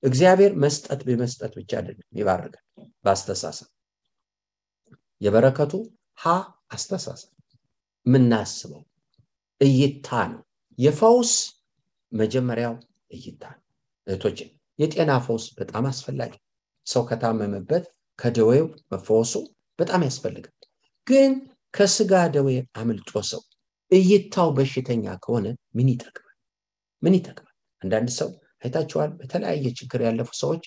እግዚአብሔር 0.04 0.54
መስጠት 0.64 1.00
በመስጠት 1.08 1.52
ብቻ 1.60 1.72
አይደለም 1.80 2.08
ይባርካል። 2.20 2.64
በአስተሳሰብ 3.06 3.70
የበረከቱ 5.22 5.74
ሀ 6.18 6.34
አስተሳሰብ 6.72 7.32
የምናስበው 8.06 8.84
እይታ 9.62 10.10
ነው። 10.32 10.42
የፈውስ 10.78 11.32
መጀመሪያው 12.12 12.76
እይታ 13.12 13.44
ነው። 13.56 13.64
እህቶችን 14.08 14.50
የጤና 14.80 15.12
ፈውስ 15.26 15.46
በጣም 15.60 15.86
አስፈላጊ 15.92 16.34
ሰው 16.88 17.04
ከታመመበት 17.10 17.86
ከደዌው 18.20 18.66
መፈወሱ 18.92 19.34
በጣም 19.80 20.02
ያስፈልጋል። 20.08 20.54
ግን 21.08 21.32
ከስጋ 21.74 22.14
ደዌ 22.36 22.50
አምልጦ 22.80 23.12
ሰው 23.30 23.42
እይታው 23.92 24.50
በሽተኛ 24.58 25.06
ከሆነ 25.24 25.46
ምን 25.78 25.88
ይጠቅማል? 25.94 26.36
ምን 27.04 27.14
ይጠቅማል? 27.18 27.54
አንዳንድ 27.82 28.10
ሰው 28.18 28.30
አይታችኋል። 28.64 29.12
በተለያየ 29.20 29.66
ችግር 29.80 30.00
ያለፉ 30.08 30.30
ሰዎች 30.42 30.64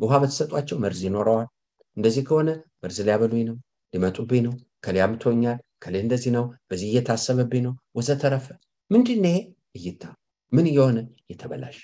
ውሃ 0.00 0.12
በተሰጧቸው 0.22 0.76
መርዝ 0.84 1.00
ይኖረዋል። 1.08 1.48
እንደዚህ 1.96 2.22
ከሆነ 2.28 2.50
መርዝ 2.82 2.98
ሊያበሉኝ 3.06 3.42
ነው፣ 3.50 3.56
ሊመጡብኝ 3.94 4.42
ነው፣ 4.46 4.54
ከሌ 4.84 4.96
አምቶኛል፣ 5.04 5.58
ከሌ 5.78 5.94
እንደዚህ 6.04 6.30
ነው፣ 6.36 6.44
በዚህ 6.68 6.88
እየታሰበብኝ 6.90 7.62
ነው፣ 7.66 7.74
ወዘተረፈ። 7.96 8.46
ምንድን 8.90 9.24
ይሄ 9.26 9.36
እይታ? 9.78 10.02
ምን 10.52 10.66
እየሆነ 10.70 10.98
የተበላሽ 11.30 11.78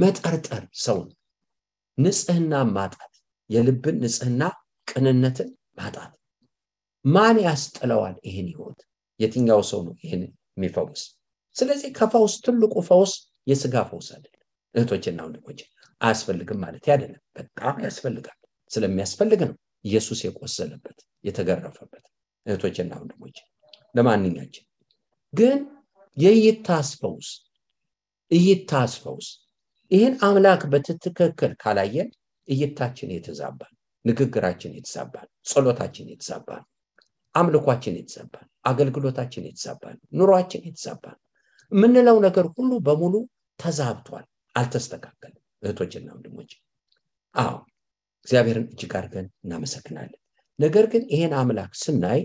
መጠርጠር፣ 0.00 0.64
ሰውን 0.78 1.08
ንጽህና 1.98 2.54
ማጣት፣ 2.72 3.12
የልብን 3.50 3.96
ንጽህና 4.02 4.42
ቅንነትን 4.88 5.48
ማጣት። 5.78 6.12
ማን 7.04 7.36
ያስጥለዋል 7.46 8.16
ይህን 8.26 8.48
ህይወት? 8.52 8.80
የትኛው 9.20 9.60
ሰው 9.70 9.80
ነው 9.86 9.94
ይህን 10.02 10.22
የሚፈውስ? 10.56 11.02
ስለዚህ 11.56 11.90
ከፈውስ 11.98 12.34
ትልቁ 12.44 12.74
ፈውስ 12.88 13.12
የስጋ 13.46 13.76
ፈውስ 13.90 14.08
አይደለም። 14.14 14.42
እህቶችና 14.74 15.18
ወንድሞች 15.26 15.60
አያስፈልግም 16.00 16.58
ማለት 16.64 16.84
አይደለም። 16.88 17.22
በጣም 17.36 17.76
ያስፈልጋል። 17.86 18.38
ስለሚያስፈልግ 18.70 19.40
ነው 19.48 19.56
ኢየሱስ 19.84 20.20
የቆሰለበት 20.26 20.98
የተገረፈበት። 21.24 22.04
እህቶችና 22.46 22.92
ወንድሞች 23.00 23.36
ለማንኛችን 23.94 24.64
ግን 25.34 25.58
የእይታስ 26.16 26.88
ፈውስ 27.00 27.28
እይታስ 28.30 28.92
ፈውስ 29.02 29.26
ይህን 29.90 30.14
አምላክ 30.20 30.62
በትክክል 30.72 31.52
ካላየን 31.60 32.08
እይታችን 32.48 33.10
የተዛባል። 33.14 33.72
ንግግራችን 34.04 34.72
የተዛባ 34.76 35.14
ጸሎታችን 35.46 36.06
የተዛባ 36.12 36.48
አምልኳችን 37.34 37.94
የተዛባ 37.98 38.34
አገልግሎታችን 38.64 39.46
የተዛባ 39.48 39.82
ኑሯችን 40.12 40.62
የተዛባ 40.68 41.04
የምንለው 41.72 42.18
ነገር 42.26 42.46
ሁሉ 42.54 42.72
በሙሉ 42.86 43.14
ተዛብቷል፣ 43.60 44.24
አልተስተካከልም። 44.54 45.42
እህቶችና 45.62 46.08
ወንድሞች፣ 46.14 46.50
አዎ 47.34 47.54
እግዚአብሔርን 48.26 48.66
እጅግ 48.72 48.92
አድርገን 48.98 49.26
እናመሰግናለን። 49.44 50.20
ነገር 50.58 50.84
ግን 50.92 51.02
ይሄን 51.12 51.32
አምላክ 51.40 51.72
ስናይ 51.82 52.20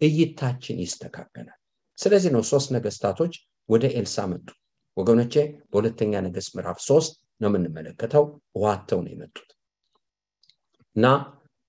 እይታችን 0.00 0.78
ይስተካከላል። 0.84 1.58
ስለዚህ 1.98 2.30
ነው 2.34 2.42
ሶስት 2.50 2.68
ነገስታቶች 2.76 3.34
ወደ 3.68 3.84
ኤልሳ 3.94 4.26
መጡ። 4.30 4.48
ወገኖቼ 4.96 5.34
በሁለተኛ 5.70 6.12
ነገስት 6.26 6.50
ምዕራፍ 6.56 6.78
ሶስት 6.86 7.12
ነው 7.40 7.48
የምንመለከተው። 7.50 8.24
ዋተው 8.62 9.00
ነው 9.04 9.12
የመጡት 9.12 9.50
እና 10.96 11.06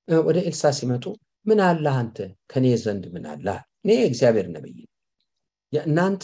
ወደ 0.07 0.37
ኤልሳ 0.45 0.71
ሲመጡ 0.77 1.05
ምን 1.45 1.59
አለህ 1.67 1.95
አንተ 2.01 2.17
ከኔ 2.51 2.65
ዘንድ 2.81 3.03
ምን 3.13 3.25
አለህ? 3.31 3.59
እኔ 3.83 3.91
እግዚአብሔር 4.09 4.47
ነብይ 4.55 4.79
እናንተ 5.73 6.23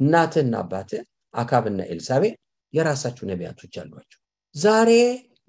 እናትህና 0.00 0.54
አባትህ 0.62 1.02
አካብና 1.34 1.80
ኤልሳቤጥ 1.92 2.34
የራሳችሁ 2.74 3.24
ነቢያቶች 3.30 3.74
አሏቸው። 3.82 4.20
ዛሬ 4.54 4.90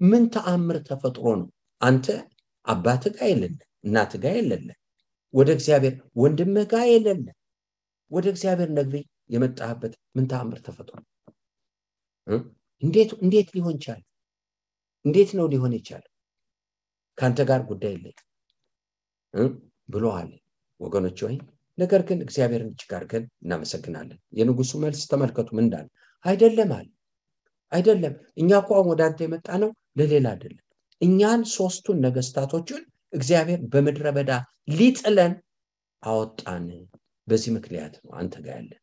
ምን 0.02 0.24
ተአምር 0.34 0.76
ተፈጥሮ 0.88 1.26
ነው 1.40 1.48
አንተ 1.80 2.06
አባትህ 2.66 3.12
ጋር 3.16 3.28
የሌለ 3.32 3.56
እናትህ 3.84 4.20
ጋር 4.24 4.34
የሌለ 4.38 4.68
ወደ 5.34 5.48
እግዚአብሔር 5.56 5.94
ወንድምህ 6.16 6.66
ጋር 6.72 6.84
የሌለ 6.90 7.26
ወደ 8.10 8.26
እግዚአብሔር 8.34 8.70
ነግሪ 8.78 8.96
የመጣህበት 9.30 9.94
ምን 10.16 10.26
ተአምር 10.30 10.58
ተፈጥሮ 10.66 10.96
እንዴት 12.82 13.10
እንዴት 13.22 13.48
ሊሆን 13.56 13.76
ቻለ? 13.84 14.00
እንዴት 15.04 15.30
ነው 15.38 15.46
ሊሆን 15.52 15.72
የቻለ? 15.76 16.04
ከአንተ 17.18 17.40
ጋር 17.48 17.60
ጉዳይ 17.70 17.92
የለኝ 17.94 18.16
ብሎ 19.88 20.04
አለ። 20.18 20.30
ወገኖች 20.80 21.18
ወይ 21.26 21.36
ነገር 21.78 22.00
ግን 22.08 22.18
እግዚአብሔርን 22.24 22.70
እጅግ 22.72 22.92
አድርገን 22.96 23.24
እናመሰግናለን። 23.42 24.18
የንጉሱ 24.38 24.72
መልስ 24.84 25.02
ተመልከቱ 25.10 25.48
ምን 25.56 25.64
እንዳለ። 25.64 25.86
አይደለም 26.24 26.70
አለ 26.78 26.88
አይደለም፣ 27.72 28.14
እኛ 28.36 28.50
እኮ 28.62 28.70
ወደ 28.90 29.00
አንተ 29.08 29.18
የመጣ 29.24 29.48
ነው 29.62 29.70
ለሌላ 29.98 30.26
አይደለም። 30.34 30.64
እኛን 31.00 31.42
ሶስቱን 31.54 31.98
ነገስታቶችን 32.06 32.80
እግዚአብሔር 33.12 33.60
በምድረ 33.72 34.06
በዳ 34.16 34.30
ሊጥለን 34.72 35.34
አወጣን። 36.02 36.66
በዚህ 37.28 37.50
ምክንያት 37.56 37.94
ነው 38.02 38.12
አንተ 38.20 38.34
ጋር 38.44 38.54
ያለን። 38.56 38.80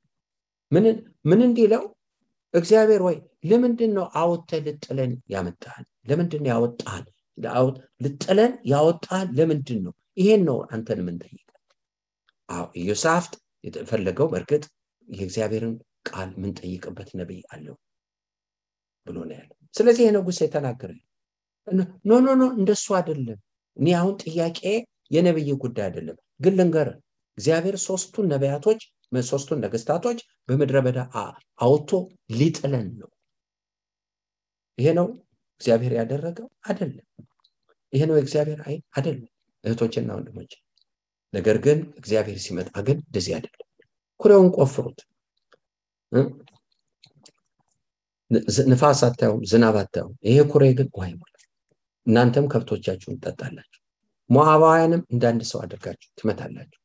ምን 0.72 1.42
እንዲለው 1.42 1.84
እግዚአብሔር 2.54 3.02
ወይ 3.02 3.16
ለምንድን 3.44 3.92
ነው 3.94 4.06
አውጥተህ 4.16 4.62
ልጥለን 4.68 5.12
ያመጣህን? 5.30 5.86
ለምንድን 6.08 6.42
ነው 6.44 6.50
ያወጣህን? 6.54 7.06
ልጥለን 8.02 8.54
ያወጣህን 8.72 9.30
ለምንድን 9.38 9.80
ነው? 9.86 9.94
ይሄን 10.18 10.42
ነው 10.50 10.58
አንተን 10.72 11.00
የምንጠይቀው። 11.02 11.42
አዎ 12.50 12.66
ኢዮሳፍጥ 12.82 13.34
የተፈለገው 13.64 14.28
በእርግጥ 14.32 14.64
የእግዚአብሔርን 15.08 15.74
ቃል 16.10 16.30
የምንጠይቅበት 16.36 17.10
ነቢይ 17.20 17.42
አለው 17.54 17.76
ብሎ 19.08 19.18
ነው 19.26 19.36
ያለው። 19.38 19.56
ስለዚህ 19.76 20.06
ንጉሥ 20.16 20.40
የተናገረ 20.44 20.92
no 22.08 22.20
no 22.20 22.32
no 22.40 22.46
እንደሱ 22.58 22.88
አይደለም። 22.98 23.40
እኔ 23.78 23.88
አሁን 24.00 24.14
ጥያቄ 24.24 24.60
የነብይ 25.12 25.50
ጉዳይ 25.64 25.86
አይደለም፣ 25.88 26.18
ግን 26.40 26.54
ልንገርህ 26.60 26.98
እግዚአብሔር 27.38 27.76
ሶስቱን 27.86 28.28
ነቢያቶች 28.34 28.82
ሶስቱን 29.26 29.60
ነገስታቶች 29.64 30.20
በምድረ 30.48 30.78
በዳ 30.86 31.00
አውጥቶ 31.60 31.92
ሊጥለን 32.38 32.88
ነው። 33.02 33.10
ይሄ 34.78 34.88
ነው 34.98 35.08
እግዚአብሔር 35.62 35.94
ያደረገው 36.00 36.48
አይደለም። 36.68 37.06
ይሄ 37.94 38.02
ነው 38.10 38.18
እግዚአብሔር 38.24 38.60
አይ 38.68 38.76
አይደለም። 38.96 39.32
እህቶችና 39.64 40.10
ወንድሞች፣ 40.18 40.52
ነገር 41.34 41.58
ግን 41.66 41.80
እግዚአብሔር 42.00 42.38
ሲመጣ 42.44 42.70
ግን 42.88 42.98
እንደዚህ 43.04 43.34
አይደለም። 43.38 43.62
ኩሬውን 44.20 44.50
ቆፍሩት። 44.58 45.00
ንፋስ 48.70 49.02
አታዩም፣ 49.08 49.42
ዝናብ 49.46 49.76
አታዩም። 49.82 50.14
ይሄ 50.28 50.38
ኩሬ 50.52 50.64
ግን 50.78 50.88
ውሃ 50.96 51.08
እናንተም 52.08 52.46
ከብቶቻችሁን 52.52 53.18
ትጠጣላችሁ። 53.18 53.82
ሞዓባውያንም 54.30 55.02
እንዳንድ 55.12 55.42
ሰው 55.50 55.60
አድርጋችሁ 55.64 56.10
ትመታላችሁ። 56.16 56.80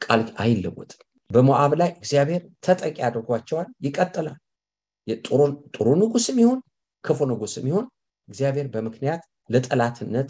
ቃል 0.00 0.22
አይለወጥም። 0.38 1.00
በሞዓብ 1.34 1.72
ላይ 1.80 1.90
እግዚአብሔር 1.98 2.42
ተጠቂ 2.64 2.96
አድርጓቸዋል። 3.08 3.68
ይቀጥላል። 3.86 4.38
ጥሩ 5.74 5.88
ንጉስም 6.00 6.38
ይሁን 6.42 6.60
ክፉ 7.04 7.18
ንጉስም 7.30 7.64
ይሁን 7.70 7.86
እግዚአብሔር 8.28 8.66
በምክንያት 8.74 9.22
ለጠላትነት 9.50 10.28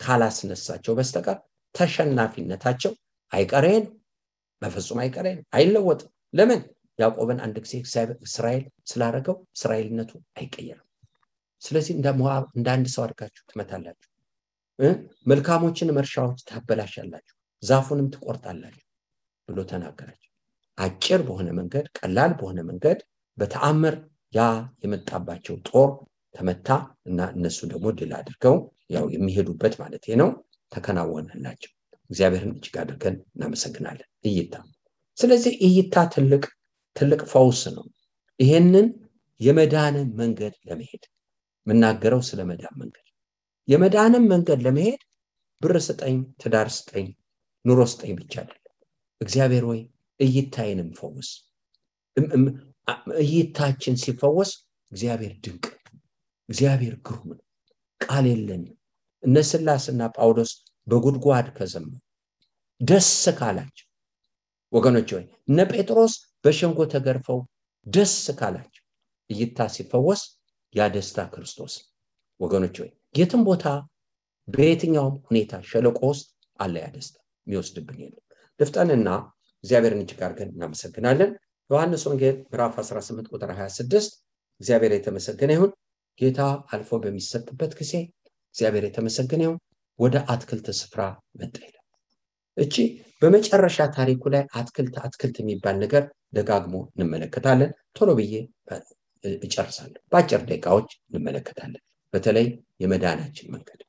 ካላስነሳቸው 0.00 0.94
በስተቀር 0.98 1.36
ተሸናፊነታቸው 1.74 2.92
አይቀሬ 3.32 3.66
ነው። 3.84 3.92
በፍጹም 4.62 4.98
አይቀሬ 5.02 5.26
ነው። 5.38 5.44
አይለወጥም። 5.56 6.10
ለምን? 6.34 6.60
ያዕቆብን 6.98 7.38
አንድ 7.44 7.56
ጊዜ 7.64 7.72
እስራኤል 8.26 8.62
ስላደረገው 8.90 9.36
እስራኤልነቱ 9.56 10.10
አይቀየርም። 10.38 10.86
ስለዚህ 11.62 11.92
እንደ 11.96 12.08
ሞዓብ 12.18 12.44
እንደ 12.56 12.68
አንድ 12.74 12.86
ሰው 12.94 13.02
አድርጋችሁ 13.04 13.42
ትመታላችሁ። 13.50 14.10
መልካሞችን 15.26 15.92
እርሻዎች 15.96 16.40
ታበላሻላችሁ፣ 16.48 17.34
ዛፉንም 17.62 18.08
ትቆርጣላችሁ 18.14 18.84
ብሎ 19.48 19.60
ተናገራቸው። 19.70 20.25
አጭር 20.78 21.20
በሆነ 21.26 21.48
መንገድ፣ 21.58 21.86
ቀላል 21.98 22.32
በሆነ 22.38 22.58
መንገድ 22.68 22.98
በተአምር 23.38 23.94
ያ 24.32 24.40
የመጣባቸው 24.82 25.56
ጦር 25.68 25.88
ተመታ 26.34 26.68
እና 27.08 27.20
እነሱ 27.36 27.58
ደግሞ 27.72 27.86
ድል 27.98 28.12
አድርገው 28.18 28.56
ያው 28.90 29.04
የሚሄዱበት 29.14 29.74
ማለት 29.82 30.04
ነው 30.20 30.30
ተከናወነላቸው። 30.72 31.72
እግዚአብሔርን 32.10 32.52
እጅግ 32.56 32.74
አድርገን 32.82 33.16
እናመሰግናለን። 33.34 34.08
እይታ 34.24 34.54
ስለዚህ 35.18 35.52
እይታ 35.66 35.96
ትልቅ 36.14 36.44
ትልቅ 36.96 37.20
ፈውስ 37.32 37.62
ነው። 37.76 37.84
ይሄንን 38.40 38.86
የመዳንን 39.40 40.08
መንገድ 40.20 40.54
ለመሄድ 40.68 41.02
የምናገረው 41.66 42.20
ስለ 42.28 42.40
መዳን 42.50 42.74
መንገድ 42.82 43.02
የመዳንን 43.68 44.24
መንገድ 44.32 44.60
ለመሄድ 44.66 45.00
ብር 45.62 45.76
ስጠኝ፣ 45.86 46.16
ትዳር 46.42 46.68
ስጠኝ፣ 46.76 47.06
ኑሮ 47.64 47.80
ስጠኝ 47.92 48.12
ብቻ 48.18 48.34
አይደለም። 48.42 48.62
እግዚአብሔር 49.20 49.64
ወይ 49.70 49.80
እይታዬንም 50.20 50.90
ፈውስ። 50.98 51.30
እይታችን 53.22 53.94
ሲፈወስ 54.02 54.50
እግዚአብሔር 54.92 55.32
ድንቅ፣ 55.44 55.64
እግዚአብሔር 56.48 56.94
ግሩም 57.06 57.28
ነው። 57.30 57.44
ቃል 58.00 58.24
የለንም። 58.30 58.74
እነ 59.22 59.36
ስላስና 59.48 60.02
ጳውሎስ 60.16 60.50
በጉድጓድ 60.86 61.46
ከዘመሩ 61.56 61.94
ደስ 62.80 63.08
ካላቸው 63.38 63.86
ወገኖች 64.72 65.08
ወይ 65.16 65.24
እነ 65.48 65.58
ጴጥሮስ 65.70 66.14
በሸንጎ 66.44 66.78
ተገርፈው 66.92 67.38
ደስ 67.86 68.14
ካላቸው 68.38 68.84
እይታ 69.30 69.68
ሲፈወስ 69.74 70.22
ያ 70.74 70.88
ደስታ 70.94 71.18
ክርስቶስ 71.32 71.74
ወገኖች 72.40 72.76
ወይ 72.82 72.90
የትም 73.14 73.42
ቦታ 73.48 73.66
በየትኛውም 74.48 75.14
ሁኔታ 75.28 75.52
ሸለቆ 75.68 76.00
ውስጥ 76.10 76.26
አለ 76.58 76.74
ያ 76.78 76.88
የሚወስድብን 77.46 77.98
የለም። 78.02 78.22
ልፍጠንና 78.60 79.08
እግዚአብሔርን 79.64 80.02
እጅግ 80.02 80.20
አድርገን 80.26 80.50
እናመሰግናለን። 80.54 81.30
ዮሐንስ 81.70 82.02
ወንጌል 82.08 82.36
ምዕራፍ 82.44 82.74
18 82.82 83.30
ቁጥር 83.32 83.50
26 83.54 84.12
እግዚአብሔር 84.60 84.92
የተመሰገነ 84.96 85.50
ይሁን። 85.56 85.70
ጌታ 86.20 86.40
አልፎ 86.72 86.90
በሚሰጥበት 87.02 87.72
ጊዜ 87.80 87.92
እግዚአብሔር 88.54 88.84
የተመሰገነ 88.86 89.42
ይሁን። 89.46 89.58
ወደ 89.98 90.16
አትክልት 90.32 90.66
ስፍራ 90.78 91.02
መጣ 91.40 91.56
ይላል። 91.64 91.82
እቺ 92.56 92.74
በመጨረሻ 93.22 93.78
ታሪኩ 93.96 94.22
ላይ 94.34 94.42
አትክልት 94.58 94.94
አትክልት 95.04 95.36
የሚባል 95.40 95.76
ነገር 95.84 96.04
ደጋግሞ 96.34 96.74
እንመለከታለን። 96.94 97.70
ቶሎ 97.96 98.10
ብዬ 98.18 98.34
እጨርሳለሁ። 99.44 100.00
በአጭር 100.12 100.42
ደቂቃዎች 100.48 100.88
እንመለከታለን። 101.08 101.82
በተለይ 102.14 102.46
የመዳናችን 102.82 103.50
መንገድ 103.54 103.80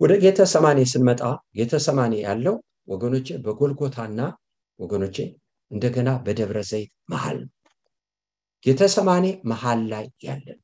ወደ 0.00 0.12
ጌተ 0.22 0.40
ሰማኔ 0.52 0.80
ስንመጣ 0.90 1.22
ጌተ 1.56 1.74
ሰማኔ 1.86 2.14
ያለው 2.26 2.56
ወገኖቼ 2.88 3.28
በጎልጎታና 3.44 4.20
ወገኖቼ 4.78 5.16
እንደገና 5.70 6.10
በደብረ 6.24 6.58
ዘይት 6.70 6.90
መሃል 7.12 7.38
ነው። 7.42 7.52
ጌተ 8.64 8.82
ሰማኔ 8.94 9.26
መሃል 9.50 9.80
ላይ 9.92 10.06
ያለን 10.26 10.58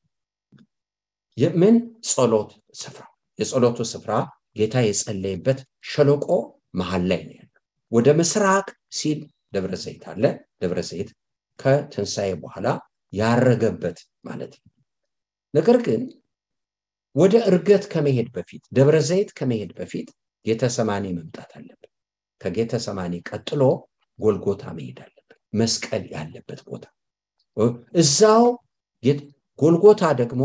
የምን 1.37 1.75
ጸሎት 2.09 2.51
ስፍራ 2.81 3.03
የጸሎቱ 3.39 3.79
ስፍራ 3.91 4.11
ጌታ 4.57 4.75
የጸለየበት 4.83 5.59
ሸለቆ 5.91 6.27
መሃል 6.79 7.03
ላይ 7.11 7.21
ነው 7.27 7.35
ያለው። 7.35 7.61
ወደ 7.91 8.07
ምስራቅ 8.19 8.67
ሲል 8.91 9.19
ደብረ 9.53 9.73
ዘይት 9.83 10.03
አለ። 10.11 10.23
ደብረ 10.61 10.79
ዘይት 10.89 11.09
ከትንሣኤ 11.59 12.29
በኋላ 12.41 12.67
ያረገበት 13.13 13.97
ማለት 14.25 14.53
ነው። 14.59 14.71
ነገር 15.53 15.77
ግን 15.87 16.01
ወደ 17.15 17.35
እርገት 17.49 17.83
ከመሄድ 17.93 18.29
በፊት 18.35 18.63
ደብረ 18.77 18.95
ዘይት 19.09 19.29
ከመሄድ 19.37 19.71
በፊት 19.77 20.07
ጌተሰማኔ 20.45 21.05
መምጣት 21.13 21.51
አለብን። 22.45 22.53
ከጌተሰማኔ 22.55 23.13
ቀጥሎ 23.29 23.61
ጎልጎታ 24.19 24.63
መሄድ 24.77 24.99
አለብን። 25.01 25.21
መስቀል 25.53 26.03
ያለበት 26.13 26.61
ቦታ 26.67 26.85
እዛው 27.93 28.45
ጎልጎታ 29.59 30.03
ደግሞ 30.21 30.41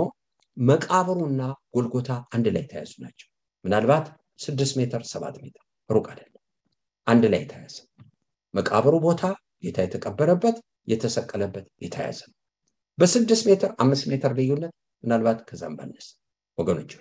መቃብሩና 0.56 1.42
ጎልጎታ 1.74 2.10
አንድ 2.34 2.46
ላይ 2.54 2.64
ተያዙ 2.70 2.92
ናቸው። 3.04 3.28
ምናልባት 3.64 4.06
ስድስት 4.40 4.74
ሜትር 4.78 5.02
ሰባት 5.12 5.36
ሜትር 5.42 5.62
ሩቅ 5.90 6.06
አይደለም። 6.12 6.42
አንድ 7.06 7.24
ላይ 7.32 7.40
የተያዘ 7.44 7.76
መቃብሩ 8.54 8.94
ቦታ 9.06 9.22
ጌታ 9.64 9.78
የተቀበረበት 9.86 10.56
የተሰቀለበት 10.88 11.66
የተያዘ 11.84 12.20
በስድስት 12.98 13.44
ሜትር 13.48 13.70
አምስት 13.82 14.04
ሜትር 14.10 14.32
ልዩነት 14.38 14.72
ምናልባት 15.04 15.38
ከዛም 15.48 15.74
ባነሰ 15.78 16.08
ወገኖች 16.58 16.92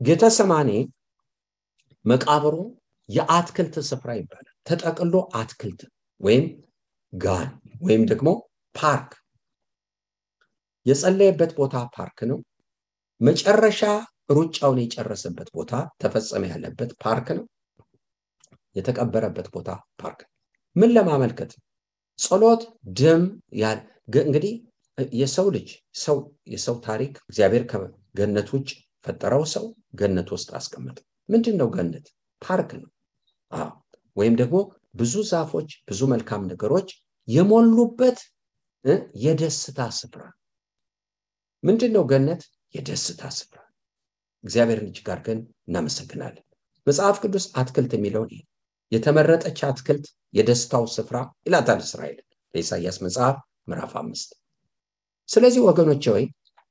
ጌተሰማኔ 0.00 0.70
መቃብሩ 2.04 2.54
የአትክልት 3.08 3.74
ስፍራ 3.88 4.10
ይባላል። 4.18 4.54
ተጠቅሎ 4.66 5.14
አትክልት 5.34 5.80
ወይም 6.20 6.44
ጋን 7.12 7.48
ወይም 7.82 8.02
ደግሞ 8.10 8.28
ፓርክ 8.74 9.10
የጸለየበት 10.86 11.52
ቦታ 11.58 11.76
ፓርክ 11.96 12.18
ነው። 12.30 12.38
መጨረሻ 13.20 13.80
ሩጫውን 14.30 14.78
የጨረሰበት 14.82 15.48
ቦታ 15.54 15.72
ተፈጸመ 16.02 16.42
ያለበት 16.52 16.90
ፓርክ 17.04 17.28
ነው። 17.38 17.44
የተቀበረበት 18.76 19.48
ቦታ 19.54 19.70
ፓርክ 20.00 20.20
ምን 20.76 20.90
ለማመልከት 20.96 21.52
ጸሎት 22.18 22.62
ደም 22.98 23.22
እንግዲህ 24.22 24.52
የሰው 25.14 25.46
ልጅ 25.56 25.68
ሰው 25.98 26.16
የሰው 26.46 26.76
ታሪክ 26.86 27.12
እግዚአብሔር 27.24 27.64
ከገነት 27.70 28.48
ውጭ 28.54 28.68
ፈጠረው 29.06 29.44
ሰው 29.52 29.64
ገነት 29.94 30.28
ውስጥ 30.34 30.48
አስቀመጠ። 30.58 30.96
ምንድን 31.28 31.56
ነው 31.60 31.68
ገነት? 31.74 32.06
ፓርክ 32.42 32.70
ነው 32.76 32.88
ወይም 34.16 34.34
ደግሞ 34.40 34.56
ብዙ 34.94 35.14
ዛፎች፣ 35.30 35.70
ብዙ 35.88 36.00
መልካም 36.12 36.42
ነገሮች 36.50 36.88
የሞሉበት 37.28 38.18
የደስታ 39.24 39.80
ስፍራ 39.96 40.22
ምንድን 41.62 41.92
ነው 41.96 42.04
ገነት? 42.10 42.42
የደስታ 42.74 43.22
ስፍራ። 43.36 43.58
እግዚአብሔርን 44.44 44.88
እጅግ 44.90 45.06
አድርገን 45.12 45.38
እናመሰግናለን። 45.68 46.44
መጽሐፍ 46.86 47.16
ቅዱስ 47.22 47.44
አትክልት 47.60 47.92
የሚለውን 47.96 48.32
የተመረጠች 48.92 49.58
አትክልት 49.68 50.06
የደስታው 50.34 50.84
ስፍራ 50.94 51.16
ይላታል 51.46 51.80
እስራኤል 51.84 52.18
በኢሳያስ 52.54 52.98
መጽሐፍ 53.04 53.36
ምዕራፍ 53.68 53.92
አምስት 54.00 54.30
ስለዚህ 55.28 55.62
ወገኖቼ 55.68 56.04
ወይ 56.14 56.24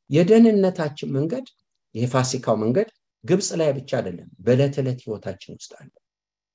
የደህንነታችን 0.10 1.14
መንገድ 1.18 1.48
የፋሲካው 1.96 2.56
መንገድ 2.64 2.90
ግብፅ 3.24 3.50
ላይ 3.60 3.70
ብቻ 3.78 3.92
አይደለም፣ 4.00 4.30
በዕለት 4.46 4.76
ዕለት 4.82 5.00
ህይወታችን 5.06 5.56
ውስጥ 5.58 5.72
አለ። 5.80 5.90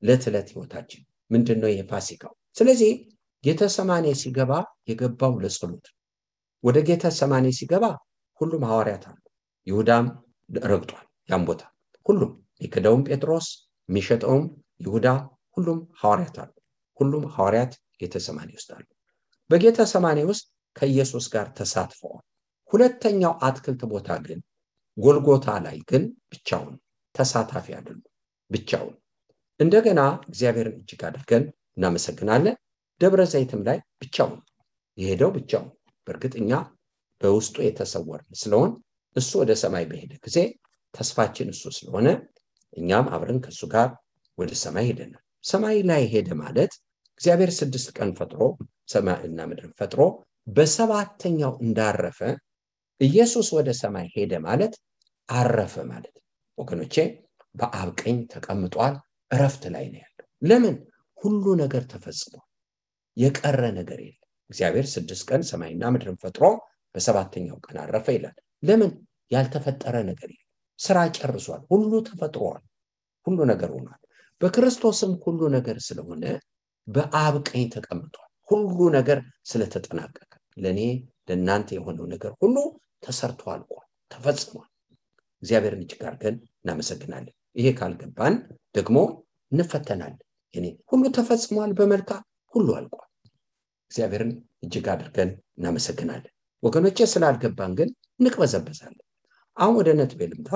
ዕለት 0.02 0.22
ዕለት 0.28 0.48
ህይወታችን 0.52 1.02
ምንድን 1.30 1.58
ነው 1.62 1.70
የፋሲካው? 1.72 2.32
ስለዚህ 2.56 2.92
ጌተሰማኔ 3.44 4.06
ሲገባ 4.22 4.52
የገባው 4.88 5.34
ለጸሎት 5.42 5.86
ወደ 6.64 6.78
ጌተሰማኔ 6.88 7.46
ሲገባ 7.58 7.84
ሁሉም 8.40 8.62
ሐዋርያት 8.70 9.04
አሉ። 9.10 9.18
ይሁዳም 9.66 10.06
ረግጧል 10.66 11.06
ያን 11.28 11.42
ቦታ 11.48 11.62
ሁሉም 12.06 12.32
የክደውም 12.60 13.02
ጴጥሮስ 13.08 13.46
የሚሸጠውም 13.88 14.44
ይሁዳ 14.80 15.06
ሁሉም 15.56 15.78
ሐዋርያት 16.00 16.36
አሉ። 16.42 16.52
ሁሉም 17.00 17.24
ሐዋርያት 17.34 17.72
ጌተሰማኔ 18.00 18.50
ውስጥ 18.58 18.70
አሉ። 18.76 18.86
በጌተሰማኔ 19.50 20.18
ውስጥ 20.30 20.44
ከኢየሱስ 20.76 21.24
ጋር 21.34 21.46
ተሳትፈዋል። 21.58 22.24
ሁለተኛው 22.72 23.32
አትክልት 23.42 23.82
ቦታ 23.92 24.10
ግን 24.26 24.38
ጎልጎታ 24.96 25.46
ላይ 25.66 25.76
ግን 25.90 26.02
ብቻውን 26.32 26.74
ተሳታፊ 27.14 27.66
አይደሉም። 27.76 28.06
ብቻውን 28.50 28.94
እንደገና 29.62 30.00
እግዚአብሔርን 30.28 30.76
እጅግ 30.80 31.02
አድርገን 31.08 31.44
እናመሰግናለን። 31.76 32.56
ደብረ 33.00 33.22
ዘይትም 33.32 33.62
ላይ 33.68 33.78
ብቻውን 34.02 34.38
የሄደው 34.98 35.30
ብቻውን። 35.36 35.70
በእርግጥ 36.06 36.34
እኛ 36.42 36.52
በውስጡ 37.20 37.56
የተሰወርን 37.64 38.34
ስለሆን 38.42 38.70
እሱ 39.16 39.30
ወደ 39.40 39.52
ሰማይ 39.62 39.84
በሄደ 39.90 40.12
ጊዜ 40.24 40.38
ተስፋችን 40.94 41.50
እሱ 41.52 41.64
ስለሆነ 41.76 42.08
እኛም 42.72 43.06
አብረን 43.14 43.38
ከእሱ 43.44 43.62
ጋር 43.74 43.88
ወደ 44.38 44.52
ሰማይ 44.62 44.86
ሄደናል። 44.90 45.22
ሰማይ 45.44 45.78
ላይ 45.90 46.02
ሄደ 46.12 46.28
ማለት 46.42 46.72
እግዚአብሔር 47.20 47.50
ስድስት 47.58 47.88
ቀን 47.96 48.10
ፈጥሮ 48.18 48.40
ሰማይና 48.92 49.40
ምድርን 49.50 49.72
ፈጥሮ 49.80 50.00
በሰባተኛው 50.46 51.52
እንዳረፈ 51.64 52.20
ኢየሱስ 53.00 53.48
ወደ 53.56 53.68
ሰማይ 53.80 54.06
ሄደ 54.16 54.32
ማለት 54.46 54.74
አረፈ 55.28 55.74
ማለት 55.90 56.14
ወገኖቼ፣ 56.58 56.96
በአብ 57.54 57.88
ቀኝ 58.00 58.16
ተቀምጧል። 58.32 58.94
እረፍት 59.32 59.62
ላይ 59.74 59.84
ነው 59.92 60.00
ያለው። 60.02 60.10
ለምን? 60.42 60.76
ሁሉ 61.18 61.44
ነገር 61.62 61.82
ተፈጽሟል። 61.92 62.44
የቀረ 63.16 63.62
ነገር 63.78 63.98
የለም። 64.02 64.18
እግዚአብሔር 64.50 64.86
ስድስት 64.94 65.24
ቀን 65.30 65.42
ሰማይና 65.50 65.82
ምድርን 65.92 66.16
ፈጥሮ 66.22 66.44
በሰባተኛው 66.94 67.58
ቀን 67.66 67.76
አረፈ 67.84 68.06
ይላል። 68.16 68.36
ለምን? 68.62 68.92
ያልተፈጠረ 69.30 69.94
ነገር 70.10 70.28
የለም። 70.30 70.48
ስራ 70.78 70.98
ጨርሷል። 71.16 71.62
ሁሉ 71.72 71.92
ተፈጥሯል። 72.08 72.62
ሁሉ 73.26 73.38
ነገር 73.52 73.70
ሆኗል። 73.76 74.00
በክርስቶስም 74.40 75.12
ሁሉ 75.24 75.40
ነገር 75.56 75.76
ስለሆነ 75.86 76.24
በአብ 76.86 77.34
ቀኝ 77.48 77.64
ተቀምጧል። 77.74 78.28
ሁሉ 78.48 78.78
ነገር 78.96 79.18
ስለተጠናቀቀ 79.50 80.30
ለእኔ 80.56 80.80
ለእናንተ 81.28 81.68
የሆነው 81.76 82.06
ነገር 82.12 82.32
ሁሉ 82.42 82.56
ተሰርቶ 83.02 83.42
አልቋል፣ 83.52 83.86
ተፈጽሟል። 84.10 84.68
እግዚአብሔርን 85.42 85.82
እጅግ 85.84 86.02
አድርገን 86.08 86.34
እናመሰግናለን። 86.62 87.34
ይሄ 87.56 87.68
ካልገባን 87.78 88.34
ደግሞ 88.76 88.96
እንፈተናለን። 89.52 90.20
እኔ 90.54 90.64
ሁሉ 90.90 91.02
ተፈጽሟል፣ 91.16 91.70
በመልካም 91.78 92.22
ሁሉ 92.54 92.68
አልቋል። 92.78 93.08
እግዚአብሔርን 93.90 94.32
እጅግ 94.64 94.86
አድርገን 94.92 95.30
እናመሰግናለን። 95.58 96.32
ወገኖቼ 96.62 96.98
ስላልገባን 97.12 97.72
ግን 97.78 97.88
እንቅበዘበዛለን። 98.20 99.06
አሁን 99.56 99.74
ወደ 99.80 99.88
ነጥቤ 99.98 100.20
ልምጣ። 100.30 100.50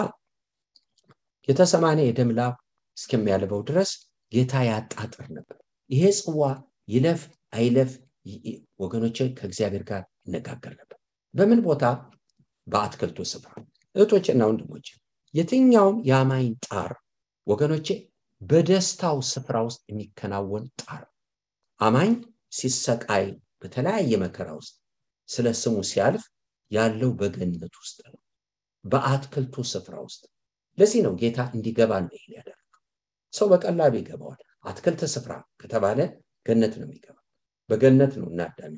ጌተሰማኔ 1.48 1.98
የደም 2.06 2.30
ላብ 2.38 2.54
እስከሚያልበው 2.96 3.60
ድረስ 3.68 3.90
ጌታ 4.32 4.54
ያጣጥር 4.68 5.26
ነበር። 5.36 5.56
ይሄ 5.90 6.04
ጽዋ 6.18 6.42
ይለፍ 6.88 7.22
አይለፍ 7.52 7.90
ወገኖቼ 8.80 9.18
ከእግዚአብሔር 9.36 9.84
ጋር 9.90 10.02
ይነጋገር 10.26 10.72
ነበር። 10.80 10.98
በምን 11.34 11.60
ቦታ? 11.66 11.84
በአትክልቱ 12.66 13.18
ስፍራ። 13.32 13.52
እህቶችና 13.96 14.40
ወንድሞች 14.48 14.86
የትኛውም 15.34 15.96
የአማኝ 16.08 16.46
ጣር 16.66 16.92
ወገኖቼ 17.46 17.88
በደስታው 18.42 19.18
ስፍራ 19.30 19.56
ውስጥ 19.66 19.82
የሚከናወን 19.90 20.64
ጣር 20.82 21.02
አማኝ 21.80 22.12
ሲሰቃይ 22.58 23.26
በተለያየ 23.60 24.12
መከራ 24.22 24.48
ውስጥ 24.58 24.74
ስለ 25.28 25.46
ስሙ 25.60 25.76
ሲያልፍ 25.90 26.24
ያለው 26.70 27.10
በገነት 27.20 27.74
ውስጥ 27.80 27.98
ነው፣ 28.06 28.20
በአትክልቱ 28.84 29.64
ስፍራ 29.72 29.94
ውስጥ። 30.06 30.22
ለዚህ 30.78 31.00
ነው 31.06 31.12
ጌታ 31.20 31.38
እንዲገባ 31.54 31.92
ነው 32.04 32.14
ያደረገው። 32.36 32.80
ሰው 33.32 33.46
በቀላሉ 33.52 33.92
ይገባዋል። 34.00 34.40
አትክልት 34.64 35.02
ስፍራ 35.14 35.32
ከተባለ 35.60 35.98
ገነት 36.46 36.74
ነው 36.80 36.86
የሚገባ። 36.86 37.16
በገነት 37.70 38.12
ነው 38.20 38.26
እና 38.32 38.40
አዳም 38.50 38.74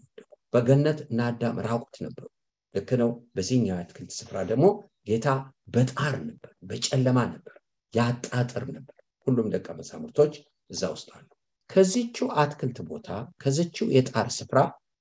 በገነት 0.55 0.99
እና 1.09 1.21
ራቁት 1.67 1.97
ነበሩ። 2.05 2.27
ልክ 2.75 2.91
ነው። 3.01 3.11
በዚህኛው 3.35 3.77
የአትክልት 3.77 4.13
ስፍራ 4.19 4.37
ደግሞ 4.51 4.67
ጌታ 5.09 5.29
በጣር 5.75 6.15
ነበር፣ 6.25 6.53
በጨለማ 6.69 7.19
ነበር፣ 7.33 7.55
ያጣጥር 7.95 8.65
ነበር። 8.77 8.97
ሁሉም 9.27 9.47
ደቀ 9.55 9.67
መዛሙርቶች 9.79 10.35
እዛ 10.71 10.83
ውስጥ 10.95 11.09
አሉ። 11.17 11.27
ከዚችው 11.71 12.27
አትክልት 12.41 12.79
ቦታ 12.91 13.09
ከዚችው 13.43 13.87
የጣር 13.97 14.29
ስፍራ 14.37 14.59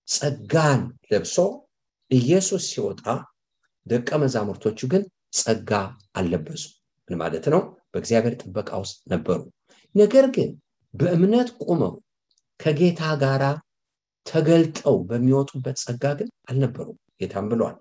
ጸጋን 0.08 0.82
ለብሶ 1.12 1.36
ኢየሱስ 2.12 2.64
ሲወጣ 2.72 3.03
ደቀ 3.86 4.10
መዛሙርቶቹ 4.24 4.80
ግን 4.93 5.03
ጸጋ 5.39 5.72
አልለበሱ። 6.16 6.64
ምን 7.10 7.18
ማለት 7.22 7.45
ነው? 7.53 7.62
በእግዚአብሔር 7.91 8.34
ጥበቃ 8.41 8.70
ውስጥ 8.84 8.97
ነበሩ። 9.14 9.39
ነገር 9.95 10.26
ግን 10.36 10.49
በእምነት 10.93 11.49
ቆመው 11.64 11.93
ከጌታ 12.60 13.01
ጋር 13.24 13.43
ተገልጠው 14.26 14.95
በሚወጡበት 15.10 15.78
ጸጋ 15.84 16.05
ግን 16.20 16.30
አልነበሩም። 16.49 16.97
ጌታም 17.22 17.45
ብሏል፣ 17.51 17.76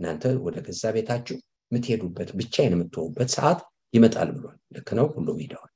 እናንተ 0.00 0.24
ወደ 0.44 0.56
ገዛ 0.66 0.82
ቤታችሁ 0.96 1.36
የምትሄዱበት 1.72 2.30
ብቻዬን 2.38 2.74
የምትሆኑበት 2.74 3.30
ሰዓት 3.30 3.60
ይመጣል 3.94 4.28
ብሏል። 4.36 4.58
ልክ 4.74 4.88
ነው። 4.98 5.06
ሁሉም 5.14 5.38
ሄደዋል። 5.42 5.72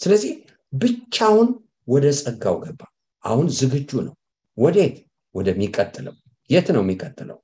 ስለዚህ 0.00 0.32
ብቻውን 0.72 1.48
ወደ 1.88 2.06
ጸጋው 2.20 2.56
ገባ። 2.64 2.80
አሁን 3.24 3.46
ዝግጁ 3.58 3.90
ነው። 4.06 4.14
ወዴት? 4.58 4.96
ወደሚቀጥለው። 5.34 6.14
የት 6.50 6.68
ነው 6.74 6.82
የሚቀጥለው? 6.84 7.38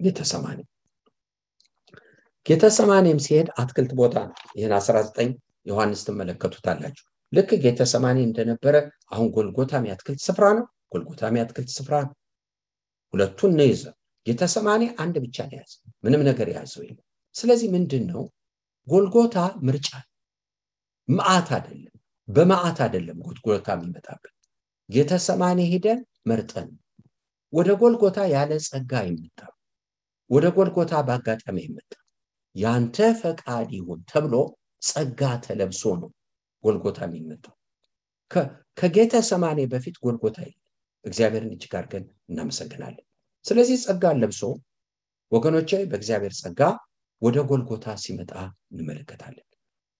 ጌተሰማኔ። 0.00 0.58
ጌተሰማኔም 2.46 3.18
ሲሄድ 3.24 3.48
አትክልት 3.60 3.92
ቦታ 3.98 4.16
ነው። 4.28 4.36
ይህን 4.56 4.72
19 4.76 5.32
ዮሐንስ 5.66 6.00
ትመለከቱታላችሁ። 6.06 7.04
ልክ 7.32 7.50
ጌተሰማኔ 7.64 8.18
እንደነበረ 8.24 8.74
አሁን 9.12 9.26
ጎልጎታም 9.34 9.84
የአትክልት 9.88 10.20
ስፍራ 10.26 10.46
ነው። 10.58 10.64
ጎልጎታም 10.92 11.36
የአትክልት 11.38 11.70
ስፍራ 11.76 11.94
ነው። 12.06 12.14
ሁለቱን 13.14 13.52
ነው 13.58 13.66
ይዘ 13.70 13.82
ጌተሰማኔ 14.26 14.82
አንድ 15.02 15.16
ብቻ 15.24 15.36
ነው 15.44 15.54
የያዘ፣ 15.54 15.72
ምንም 16.04 16.22
ነገር 16.28 16.48
የያዘው 16.50 16.82
የለም። 16.84 17.04
ስለዚህ 17.34 17.68
ምንድን 17.74 18.04
ነው 18.10 18.22
ጎልጎታ 18.88 19.36
ምርጫ 19.66 19.88
መዓት 21.08 21.48
አይደለም፣ 21.56 21.94
በመዓት 22.28 22.78
አይደለም 22.84 23.18
ጎልጎታ 23.26 23.68
የሚመጣብን። 23.76 24.34
ጌተሰማኔ 24.88 25.60
ሄደን 25.72 26.00
መርጠን 26.30 26.68
ወደ 27.52 27.70
ጎልጎታ 27.80 28.18
ያለ 28.34 28.52
ጸጋ 28.66 28.92
ይመጣ 29.08 29.38
ወደ 30.30 30.46
ጎልጎታ 30.56 30.92
በአጋጣሚ 31.06 31.58
ይመጣ 31.66 31.90
ያንተ 32.56 32.98
ፈቃድ 33.20 33.68
ይሁን 33.76 34.00
ተብሎ 34.10 34.34
ጸጋ 34.82 35.22
ተለብሶ 35.44 35.82
ነው 36.00 36.10
ጎልጎታ 36.64 36.98
የሚመጣው። 37.06 37.54
ከጌተ 38.78 39.14
ሰማኔ 39.28 39.60
በፊት 39.72 39.96
ጎልጎታ 40.04 40.38
እግዚአብሔርን 41.04 41.54
እጅግ 41.54 41.72
አድርገን 41.78 42.04
እናመሰግናለን። 42.30 43.06
ስለዚህ 43.44 43.76
ጸጋን 43.84 44.20
ለብሶ 44.22 44.40
ወገኖቼ 45.32 45.70
በእግዚአብሔር 45.90 46.34
ጸጋ 46.40 46.60
ወደ 47.22 47.38
ጎልጎታ 47.50 47.86
ሲመጣ 48.02 48.32
እንመለከታለን። 48.72 49.46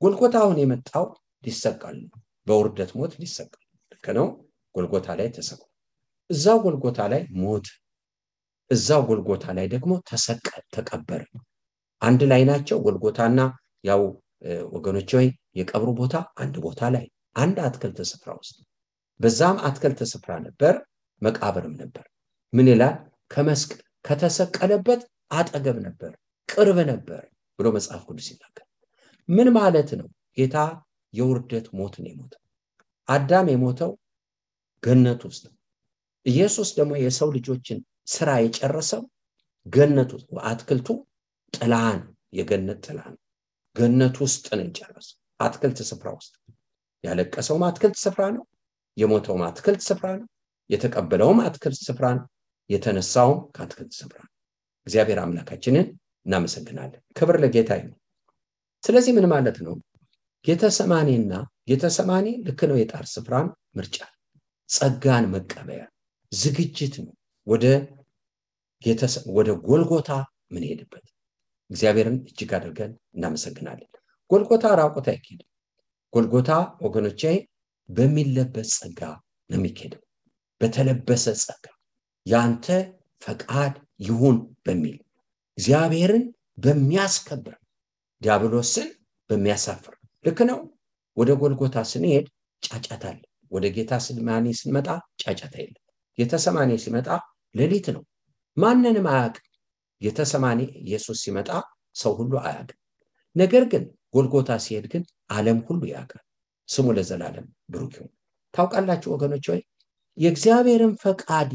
ጎልጎታ 0.01 0.37
አሁን 0.45 0.59
የመጣው 0.63 1.07
ሊሰቀል 1.45 1.97
ነው። 2.03 2.19
በውርደት 2.47 2.91
ሞት 2.99 3.13
ሊሰቀል 3.23 3.63
ልክ 3.93 4.07
ነው። 4.19 4.27
ጎልጎታ 4.75 5.09
ላይ 5.19 5.29
ተሰቅሎ 5.37 5.67
እዛው 6.31 6.59
ጎልጎታ 6.65 7.01
ላይ 7.13 7.23
ሞት፣ 7.41 7.67
እዛው 8.71 9.03
ጎልጎታ 9.09 9.45
ላይ 9.59 9.67
ደግሞ 9.75 9.93
ተሰቀል 10.11 10.63
ተቀበረ። 10.75 11.23
አንድ 12.03 12.21
ላይ 12.31 12.43
ናቸው። 12.51 12.77
ጎልጎታና 12.85 13.41
ያው 13.85 14.03
ወገኖች 14.75 15.11
ወይ 15.17 15.27
የቀብሩ 15.59 15.89
ቦታ 15.99 16.15
አንድ 16.43 16.55
ቦታ 16.67 16.83
ላይ 16.95 17.05
አንድ 17.37 17.57
አትክልት 17.67 17.99
ስፍራ 18.11 18.31
ውስጥ 18.39 18.57
በዛም 19.21 19.57
አትክልት 19.69 20.01
ስፍራ 20.13 20.33
ነበር፣ 20.47 20.75
መቃብርም 21.23 21.75
ነበር። 21.83 22.05
ምን 22.53 22.69
ይላል? 22.73 22.95
ከመስቀል 23.31 23.79
ከተሰቀለበት 24.05 25.01
አጠገብ 25.33 25.77
ነበር፣ 25.87 26.13
ቅርብ 26.49 26.79
ነበር 26.91 27.23
ብሎ 27.59 27.67
መጽሐፍ 27.77 28.03
ቅዱስ 28.09 28.27
ይናገር። 28.33 28.67
ምን 29.29 29.49
ማለት 29.59 29.91
ነው? 30.01 30.07
ጌታ 30.37 30.57
የውርደት 31.15 31.67
ሞትን 31.79 32.05
የሞተው 32.09 32.43
አዳም 33.09 33.47
የሞተው 33.53 33.93
ገነት 34.83 35.23
ውስጥ 35.29 35.45
ኢየሱስ 36.27 36.69
ደግሞ 36.79 36.93
የሰው 37.03 37.29
ልጆችን 37.37 37.79
ስራ 38.07 38.31
የጨረሰው 38.41 39.03
ውስጥ 40.15 40.29
አትክልቱ 40.43 40.89
ጥላ 41.55 41.75
ነው፣ 41.99 42.09
የገነት 42.33 42.79
ጥላ 42.87 43.01
ነው። 43.13 43.21
ገነት 43.77 44.17
ውስጥ 44.25 44.47
ነው 44.51 44.65
የጨረሰው፣ 44.67 45.17
አትክልት 45.41 45.79
ስፍራ 45.91 46.09
ውስጥ። 46.19 46.33
ያለቀሰውም 47.05 47.65
አትክልት 47.69 47.99
ስፍራ 48.05 48.23
ነው፣ 48.37 48.45
የሞተውም 48.97 49.43
አትክልት 49.49 49.83
ስፍራ 49.89 50.09
ነው፣ 50.21 50.29
የተቀበለውም 50.71 51.39
አትክልት 51.47 51.81
ስፍራ 51.89 52.07
ነው፣ 52.19 52.27
የተነሳውም 52.71 53.39
ከአትክልት 53.55 53.93
ስፍራ 53.99 54.19
እግዚአብሔር 54.87 55.19
አምላካችንን 55.23 55.87
እናመሰግናለን። 56.27 57.03
ክብር 57.19 57.37
ለጌታ 57.43 57.71
ይሁን። 57.79 57.95
ስለዚህ 58.83 59.13
ምን 59.17 59.27
ማለት 59.33 59.59
ነው? 59.67 59.75
ጌተሰማኔና 60.45 61.33
ጌተሰማኔ 61.71 62.27
ልክ 62.47 62.61
ነው፣ 62.71 62.77
የጣር 62.81 63.05
ስፍራን 63.07 63.49
ምርጫ፣ 63.77 63.97
ጸጋን 64.69 65.25
መቀበያ 65.33 65.83
ዝግጅት 66.33 66.95
ነው። 67.05 67.15
ወደ 69.37 69.49
ጎልጎታ 69.67 70.11
ምን 70.51 70.63
ሄድበት 70.69 71.07
እግዚአብሔርን 71.71 72.17
እጅግ 72.29 72.53
አድርገን 72.57 72.93
እናመሰግናለን። 73.15 73.91
ጎልጎታ 74.31 74.65
ራቁት 74.81 75.07
አይኬድም። 75.13 75.49
ጎልጎታ 76.13 76.51
ወገኖቼ 76.85 77.23
በሚለበስ 77.89 78.71
ጸጋ 78.79 79.01
ነው 79.51 79.59
የሚኬደው። 79.59 80.03
በተለበሰ 80.61 81.27
ጸጋ 81.43 81.65
ያንተ 82.31 82.67
ፈቃድ 83.23 83.75
ይሁን 84.01 84.37
በሚል 84.67 84.99
እግዚአብሔርን 85.59 86.25
በሚያስከብር 86.65 87.57
ዲያብሎስን 88.23 88.89
በሚያሳፍር 89.31 89.95
ልክ 90.25 90.39
ነው። 90.51 90.59
ወደ 91.17 91.31
ጎልጎታ 91.41 91.77
ስንሄድ 91.91 92.27
ጫጫታ 92.63 93.05
አለ። 93.11 93.21
ወደ 93.53 93.67
ጌታ 93.77 93.93
ሰማኔ 94.07 94.47
ስንመጣ 94.59 94.89
ጫጫታ 95.23 95.55
የለም። 95.63 95.83
ጌተሰማኔ 96.19 96.71
ሲመጣ 96.79 97.09
ሌሊት 97.55 97.87
ነው። 97.97 98.03
ማንንም 98.57 99.07
አያውቅም። 99.13 99.47
ጌተሰማኔ 100.01 100.61
ኢየሱስ 100.83 101.19
ሲመጣ 101.25 101.49
ሰው 101.97 102.13
ሁሉ 102.19 102.33
አያውቅም። 102.43 102.79
ነገር 103.37 103.65
ግን 103.73 103.85
ጎልጎታ 104.15 104.51
ሲሄድ 104.65 104.87
ግን 104.93 105.03
ዓለም 105.31 105.59
ሁሉ 105.67 105.83
ያውቃል። 105.93 106.25
ስሙ 106.69 106.87
ለዘላለም 106.97 107.47
ብሩክ 107.69 107.95
ታውቃላችሁ 108.55 109.09
ወገኖች 109.15 109.45
ወይ 109.53 109.61
የእግዚአብሔርን 110.19 110.95
ፈቃድ 111.03 111.51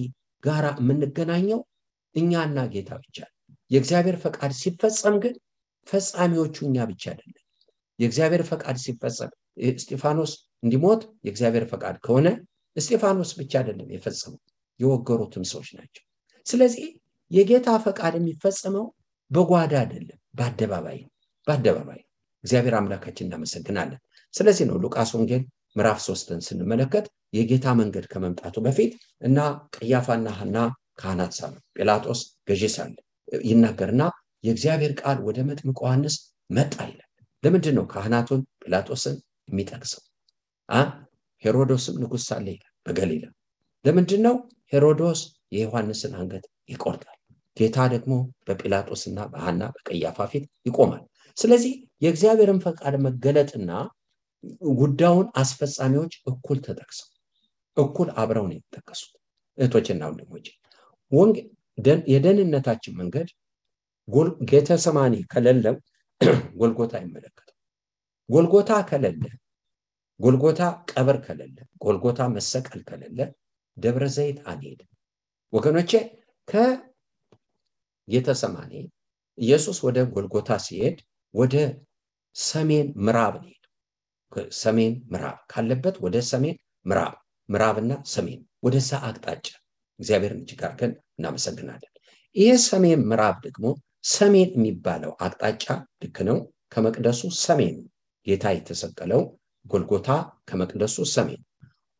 ጋራ 0.46 0.66
የምንገናኘው 0.80 1.60
እኛና 2.16 2.58
ጌታ 2.74 2.91
ብቻ 3.02 3.18
የእግዚአብሔር 3.72 4.18
ፈቃድ 4.24 4.52
ሲፈጸም 4.60 5.16
ግን 5.24 5.36
ፈጻሚዎቹ 5.88 6.56
እኛ 6.68 6.78
ብቻ 6.91 7.04
አይደለም። 7.12 7.41
የእግዚአብሔር 8.00 8.43
ፈቃድ 8.50 8.78
ሲፈጸም 8.84 9.32
እስጢፋኖስ 9.70 10.32
እንዲሞት 10.64 11.02
የእግዚአብሔር 11.26 11.66
ፈቃድ 11.72 11.96
ከሆነ 12.06 12.28
እስጢፋኖስ 12.76 13.32
ብቻ 13.39 13.54
አይደለም 13.62 13.89
የፈጸመው 13.96 14.39
የወገሩትም 14.80 15.43
ሰዎች 15.52 15.70
ናቸው። 15.78 16.04
ስለዚህ 16.46 16.88
የጌታ 17.32 17.70
ፈቃድ 17.86 18.14
የሚፈጸመው 18.18 18.86
በጓዳ 19.32 19.74
አይደለም፣ 19.82 20.20
በአደባባይ 20.34 21.00
በአደባባይ 21.48 22.02
እግዚአብሔር 22.43 22.76
አምላካችን 22.80 23.28
እናመሰግናለን። 23.28 24.00
ስለዚህ 24.34 24.66
ነው 24.70 24.78
ሉቃስ 24.84 25.12
ወንጌል 25.16 25.43
ምዕራፍ 25.76 26.00
ሶስትን 26.06 26.39
ስንመለከት 26.48 27.06
የጌታ 27.36 27.67
መንገድ 27.79 28.05
ከመምጣቱ 28.11 28.55
በፊት 28.65 28.91
እና 29.21 29.38
ቀያፋና 29.75 30.27
ሐና 30.39 30.57
ካህናት 30.99 31.33
ሳሉ 31.38 31.55
ጲላጦስ 31.77 32.19
ገዢ 32.49 32.63
ሳለ 32.75 32.93
ይናገርና 33.45 34.03
የእግዚአብሔር 34.43 34.91
ቃል 35.01 35.17
ወደ 35.27 35.38
መጥምቁ 35.47 35.79
ዮሐንስ 35.83 36.15
መጣ 36.49 36.75
ይላል። 36.89 37.09
ለምንድን 37.43 37.75
ነው 37.77 37.86
ካህናቱን 37.93 38.41
ጲላጦስን 38.63 39.15
የሚጠቅሰው? 39.49 40.01
ሄሮዶስም 41.43 41.95
ንጉሥ 42.01 42.23
ሳለ 42.27 42.45
ይላል 42.53 42.71
በገሊላ 42.86 43.25
ለምንድን 43.86 44.21
ነው 44.25 44.36
ሄሮዶስ 44.73 45.19
የዮሐንስን 45.55 46.13
አንገት 46.19 46.45
ይቆርጣል? 46.69 47.17
ጌታ 47.57 47.77
ደግሞ 47.93 48.13
በጲላጦስና 48.47 49.19
በሐና 49.33 49.63
በቀያፋ 49.75 50.27
ፊት 50.31 50.45
ይቆማል። 50.67 51.03
ስለዚህ 51.38 51.73
የእግዚአብሔርን 52.01 52.63
ፈቃድ 52.65 52.95
መገለጥና 53.05 53.69
ጉዳዩን 54.79 55.27
አስፈጻሚዎች 55.36 56.13
እኩል 56.31 56.57
ተጠቅሰው 56.65 57.07
እኩል 57.78 58.09
አብረው 58.21 58.45
ነው 58.49 58.55
የተጠቀሱት። 58.57 59.13
እህቶችና 59.57 60.01
ወንድሞች 60.09 60.45
የደህንነታችን 62.11 62.93
መንገድ 62.99 63.28
ጌተሰማኒ 64.49 65.15
ከሌለው 65.32 65.76
ጎልጎታ 66.59 66.93
አይመለከተው። 66.99 67.55
ጎልጎታ 68.30 68.71
ከሌለ 68.89 69.23
ጎልጎታ 70.19 70.61
ቀብር 70.91 71.17
ከሌለ 71.26 71.57
ጎልጎታ 71.84 72.19
መሰቀል 72.36 72.82
ከሌለ 72.89 73.19
ደብረ 73.78 74.03
ዘይት 74.15 74.38
አንሄድም። 74.51 74.89
ወገኖቼ 75.53 75.91
ከጌተሰማኒ 76.47 78.71
ኢየሱስ 79.38 79.78
ወደ 79.88 79.97
ጎልጎታ 80.13 80.49
ሲሄድ 80.65 80.97
ወደ 81.34 81.55
ሰሜን 82.36 82.88
ምዕራብ 83.05 83.34
ነው 83.41 83.51
ሰሜን 84.59 84.93
ምዕራብ 85.11 85.38
ካለበት 85.51 85.95
ወደ 86.05 86.15
ሰሜን 86.30 86.55
ምዕራብ 86.86 87.13
ምዕራብና 87.50 87.93
ሰሜን 88.12 88.41
ወደዛ 88.66 88.91
አቅጣጫ 89.08 89.48
እግዚአብሔርን 90.00 90.41
እጅግ 90.43 90.62
አድርገን 90.68 90.93
እናመሰግናለን። 91.18 91.91
ይሄ 92.36 92.50
ሰሜን 92.66 93.02
ምዕራብ 93.10 93.36
ደግሞ 93.46 93.66
ሰሜን 94.14 94.50
የሚባለው 94.56 95.12
አቅጣጫ 95.26 95.66
ልክ 96.02 96.18
ነው። 96.30 96.38
ከመቅደሱ 96.74 97.22
ሰሜን 97.41 97.76
ጌታ 98.28 98.46
የተሰቀለው 98.54 99.22
ጎልጎታ 99.66 100.10
ከመቅደሱ 100.50 100.98
ሰሜን። 101.14 101.41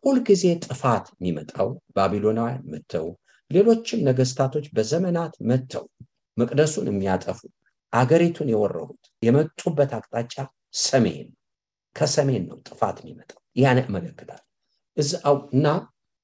ሁልጊዜ 0.04 0.44
ጥፋት 0.66 1.06
የሚመጣው 1.14 1.68
ባቢሎናውያን 1.96 2.66
መጥተው 2.74 3.08
ሌሎችም 3.52 4.04
ነገስታቶች 4.08 4.66
በዘመናት 4.76 5.34
መጥተው 5.50 5.86
መቅደሱን 6.38 6.88
የሚያጠፉ 6.92 7.40
አገሪቱን 7.94 8.52
የወረሩት 8.54 9.04
የመጡበት 9.24 9.92
አቅጣጫ 9.98 10.36
ሰሜን 10.84 11.28
ከሰሜን 11.96 12.44
ነው 12.50 12.58
ጥፋት 12.68 12.98
የሚመጣው። 13.02 13.40
ያን 13.56 13.80
ያመለክታል 13.84 14.42
እዛው 14.98 15.38
እና 15.54 15.68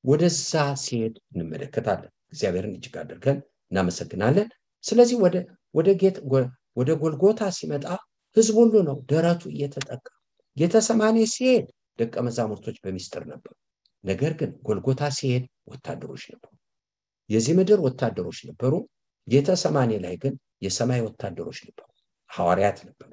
ወደዛ 0.03 0.51
ሲሄድ 0.83 1.15
እንመለከታለን። 1.33 2.11
እግዚአብሔርን 2.33 2.73
እጅግ 2.77 2.95
አድርገን 3.01 3.37
እናመሰግናለን። 3.71 4.47
ስለዚህ 4.83 5.17
ወደ 6.77 6.89
ጎልጎታ 7.01 7.41
ሲመጣ 7.57 7.85
ህዝብ 8.37 8.55
ሁሉ 8.59 8.73
ነው 8.89 8.97
ደረቱ 9.09 9.41
እየተጠቃ 9.53 10.03
ጌተሰማኔ 10.57 11.17
ሲሄድ 11.33 11.65
ደቀ 11.99 12.15
መዛሙርቶች 12.25 12.77
በሚስጥር 12.83 13.23
ነበሩ። 13.27 13.53
ነገር 14.03 14.33
ግን 14.33 14.51
ጎልጎታ 14.67 15.01
ሲሄድ 15.17 15.43
ወታደሮች 15.67 16.23
ነበሩ። 16.33 16.51
የዚህ 17.29 17.53
ምድር 17.59 17.79
ወታደሮች 17.79 18.39
ነበሩ። 18.49 18.73
ጌተሰማኔ 19.27 19.91
ላይ 20.05 20.15
ግን 20.17 20.33
የሰማይ 20.61 21.01
ወታደሮች 21.07 21.59
ነበሩ። 21.67 21.87
ሐዋርያት 22.29 22.79
ነበሩ። 22.87 23.09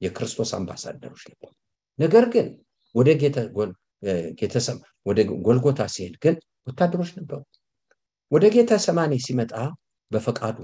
የክርስቶስ 0.00 0.50
አምባሳደሮች 0.58 1.22
ነበሩ። 1.30 1.50
ነገር 1.98 2.24
ግን 2.34 2.46
ወደ 2.94 3.08
ወደ 5.06 5.18
ጎልጎታ 5.46 5.80
ሲሄድ 5.94 6.16
ግን 6.24 6.34
ወታደሮች 6.66 7.10
ነበሩ። 7.18 7.40
ወደ 8.32 8.44
ጌተሰማኔ 8.54 9.12
ሲመጣ 9.24 9.52
በፈቃዱ 10.10 10.58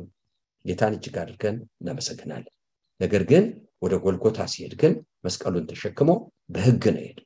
ጌታን 0.64 0.94
እጅግ 0.96 1.16
አድርገን 1.22 1.56
እናመሰግናለን። 1.80 2.52
ነገር 3.00 3.22
ግን 3.30 3.44
ወደ 3.82 3.94
ጎልጎታ 4.04 4.38
ሲሄድ 4.52 4.74
ግን 4.80 4.92
መስቀሉን 5.24 5.64
ተሸክሞ 5.70 6.10
በህግ 6.50 6.84
ነው 6.94 7.02
ሄደ። 7.06 7.18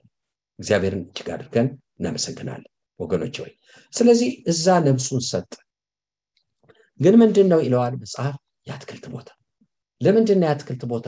እግዚአብሔርን 0.58 1.02
እጅግ 1.06 1.28
አድርገን 1.34 1.68
እናመሰግናለን 2.00 2.70
ወገኖች 3.00 3.36
ወይ 3.42 3.52
ስለዚህ 3.92 4.30
እዛ 4.52 4.66
ነብሱን 4.86 5.22
ሰጠ። 5.30 5.52
ግን 7.00 7.14
ምንድን 7.22 7.46
ነው 7.52 7.60
ይለዋል 7.66 7.94
መጽሐፍ 8.02 8.34
የአትክልት 8.66 9.04
ቦታ 9.14 9.28
ለምንድን 10.00 10.44
የአትክልት 10.44 10.82
ቦታ? 10.90 11.06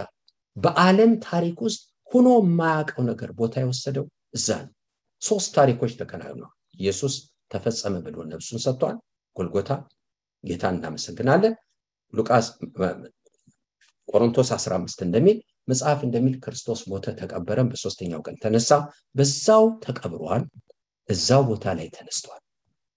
በዓለም 0.57 1.13
ታሪክ 1.27 1.59
ውስጥ 1.67 1.83
ሆኖ 2.11 2.29
የማያውቀው 2.41 3.03
ነገር 3.11 3.31
ቦታ 3.39 3.55
የወሰደው 3.63 4.05
እዛ 4.35 4.49
ነው። 4.65 4.73
ሶስት 5.23 5.51
ታሪኮች 5.57 5.93
ተከናውነዋል። 6.01 6.53
ኢየሱስ 6.79 7.15
ተፈጸመ 7.51 7.95
ብሎ 8.07 8.17
ነፍሱን 8.31 8.61
ሰጥቷል። 8.65 8.97
ጎልጎታ 9.37 9.71
ጌታን 10.45 10.77
እናመሰግናለን። 10.79 11.55
ሉቃስ 12.15 12.47
ቆሮንቶስ 14.09 14.49
15 14.57 15.05
እንደሚል 15.07 15.39
መጽሐፍ 15.69 15.99
እንደሚል 16.07 16.35
ክርስቶስ 16.45 16.81
ሞተ፣ 16.91 17.07
ተቀበረን፣ 17.21 17.69
በሶስተኛው 17.73 18.21
ቀን 18.27 18.37
ተነሳ። 18.43 18.71
በዛው 19.15 19.65
ተቀብሯል። 19.85 20.45
እዛው 21.09 21.43
ቦታ 21.49 21.67
ላይ 21.79 21.89
ተነስቷል። 21.97 22.43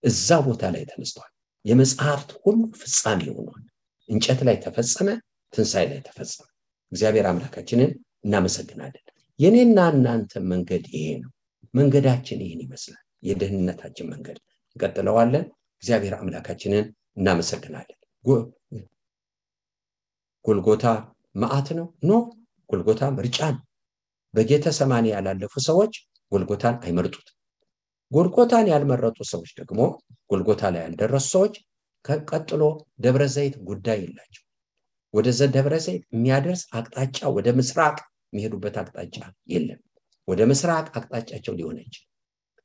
እዛ 0.03 0.29
ቦታ 0.47 0.63
ላይ 0.75 0.83
ተነስቷል። 0.91 1.31
የመጽሐፍት 1.65 2.29
ሁሉ 2.43 2.59
ፍጻሜ 2.81 3.21
ሆኗል። 3.37 3.63
እንጨት 4.09 4.41
ላይ 4.47 4.57
ተፈጸመ፣ 4.65 5.07
ትንሣኤ 5.53 5.85
ላይ 5.91 6.01
ተፈጸመ። 6.07 6.47
እግዚአብሔር 6.91 7.25
አምላካችንን 7.29 7.91
እናመሰግናለን። 8.25 9.03
የኔና 9.39 9.79
እናንተ 9.93 10.33
መንገድ 10.51 10.83
ይሄ 10.93 11.07
ነው። 11.23 11.31
መንገዳችን 11.75 12.41
ይህን 12.45 12.61
ይመስላል። 12.65 13.03
የደህንነታችን 13.23 14.09
መንገድ 14.13 14.37
እንቀጥለዋለን። 14.75 15.45
እግዚአብሔር 15.83 16.13
አምላካችንን 16.17 16.85
እናመሰግናለን። 17.17 17.97
ጎልጎታ 20.45 20.85
መዓት 21.35 21.67
ነው? 21.77 21.87
ኖ 22.03 22.11
ጎልጎታ 22.69 23.03
ምርጫ 23.17 23.39
ነው። 23.53 23.63
በጌተ 24.33 24.65
ሰማኒ 24.77 25.05
ያላለፉ 25.13 25.53
ሰዎች 25.67 25.93
ጎልጎታን 26.31 26.75
አይመርጡት። 26.85 27.27
ጎልጎታን 28.11 28.67
ያልመረጡ 28.71 29.17
ሰዎች 29.31 29.51
ደግሞ 29.59 29.79
ጎልጎታ 30.29 30.63
ላይ 30.73 30.81
ያልደረሱ 30.85 31.27
ሰዎች 31.35 31.53
ቀጥሎ 32.29 32.61
ደብረ 32.99 33.23
ዘይት 33.35 33.55
ጉዳይ 33.69 33.97
የላቸው። 34.03 34.43
ወደ 35.13 35.27
ደብረ 35.55 35.75
ዘይት 35.85 36.03
የሚያደርስ 36.09 36.61
አቅጣጫ 36.77 37.19
ወደ 37.35 37.47
ምስራቅ 37.59 37.95
የሚሄዱበት 38.33 38.75
አቅጣጫ 38.81 39.15
የለም። 39.47 39.81
ወደ 40.27 40.41
ምስራቅ 40.49 40.85
አቅጣጫቸው 40.93 41.53
ሊሆን 41.59 41.77
አይችልም። 41.81 42.11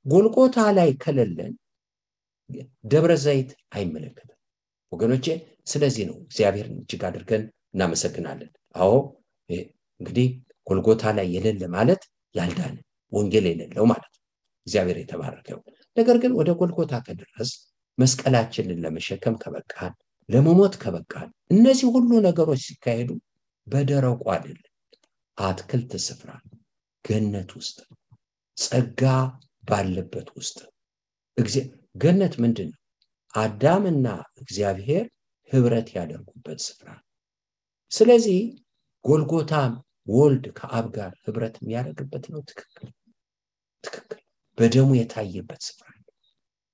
ጎልጎታ 0.06 0.58
ላይ 0.76 0.90
ከሌለን 1.02 1.52
ደብረ 2.84 3.12
ዘይት 3.24 3.50
አይመለከትም። 3.76 4.36
ወገኖቼ፣ 4.92 5.26
ስለዚህ 5.66 6.04
ነው 6.08 6.16
እግዚአብሔርን 6.24 6.76
እጅግ 6.80 7.02
አድርገን 7.08 7.42
እናመሰግናለን። 7.74 8.50
አዎ 8.76 8.92
እንግዲህ 10.00 10.28
ጎልጎታ 10.66 11.12
ላይ 11.18 11.26
የሌለ 11.34 11.62
ማለት 11.74 12.02
ያልዳነ 12.34 12.76
ወንጌል 13.12 13.46
የሌለው 13.50 13.84
ማለት 13.92 14.12
ነው። 14.12 14.22
እግዚአብሔር 14.66 14.98
የተባረከው። 15.00 15.60
ነገር 15.96 16.16
ግን 16.22 16.32
ወደ 16.38 16.50
ጎልጎታ 16.60 16.94
ከደረስ 17.06 17.50
መስቀላችንን 17.98 18.78
ለመሸከም 18.84 19.34
ከበቃን፣ 19.42 19.94
ለመሞት 20.28 20.74
ከበቃን፣ 20.82 21.28
እነዚህ 21.50 21.88
ሁሉ 21.94 22.10
ነገሮች 22.26 22.60
ሲካሄዱ 22.66 23.10
በደረቁ 23.66 24.22
አይደለም፣ 24.34 24.66
አትክልት 25.38 25.92
ስፍራ 26.06 26.30
ገነት 27.04 27.50
ውስጥ 27.56 27.78
ጸጋ 28.56 29.02
ባለበት 29.64 30.28
ውስጥ 30.36 30.58
ገነት 31.96 32.34
ምንድን 32.38 32.68
ነው? 32.72 32.78
አዳምና 33.34 34.06
እግዚአብሔር 34.38 35.04
ህብረት 35.50 35.88
ያደርጉበት 35.96 36.58
ስፍራ። 36.60 36.88
ስለዚህ 37.92 38.40
ጎልጎታም 39.04 39.72
ወልድ 40.08 40.44
ከአብ 40.58 40.86
ጋር 40.96 41.12
ህብረት 41.24 41.54
የሚያደርግበት 41.60 42.24
ነው። 42.32 42.40
ትክክል 42.42 42.88
ትክክል። 43.84 44.20
በደሙ 44.58 44.90
የታየበት 44.96 45.60
ስፍራ 45.62 45.86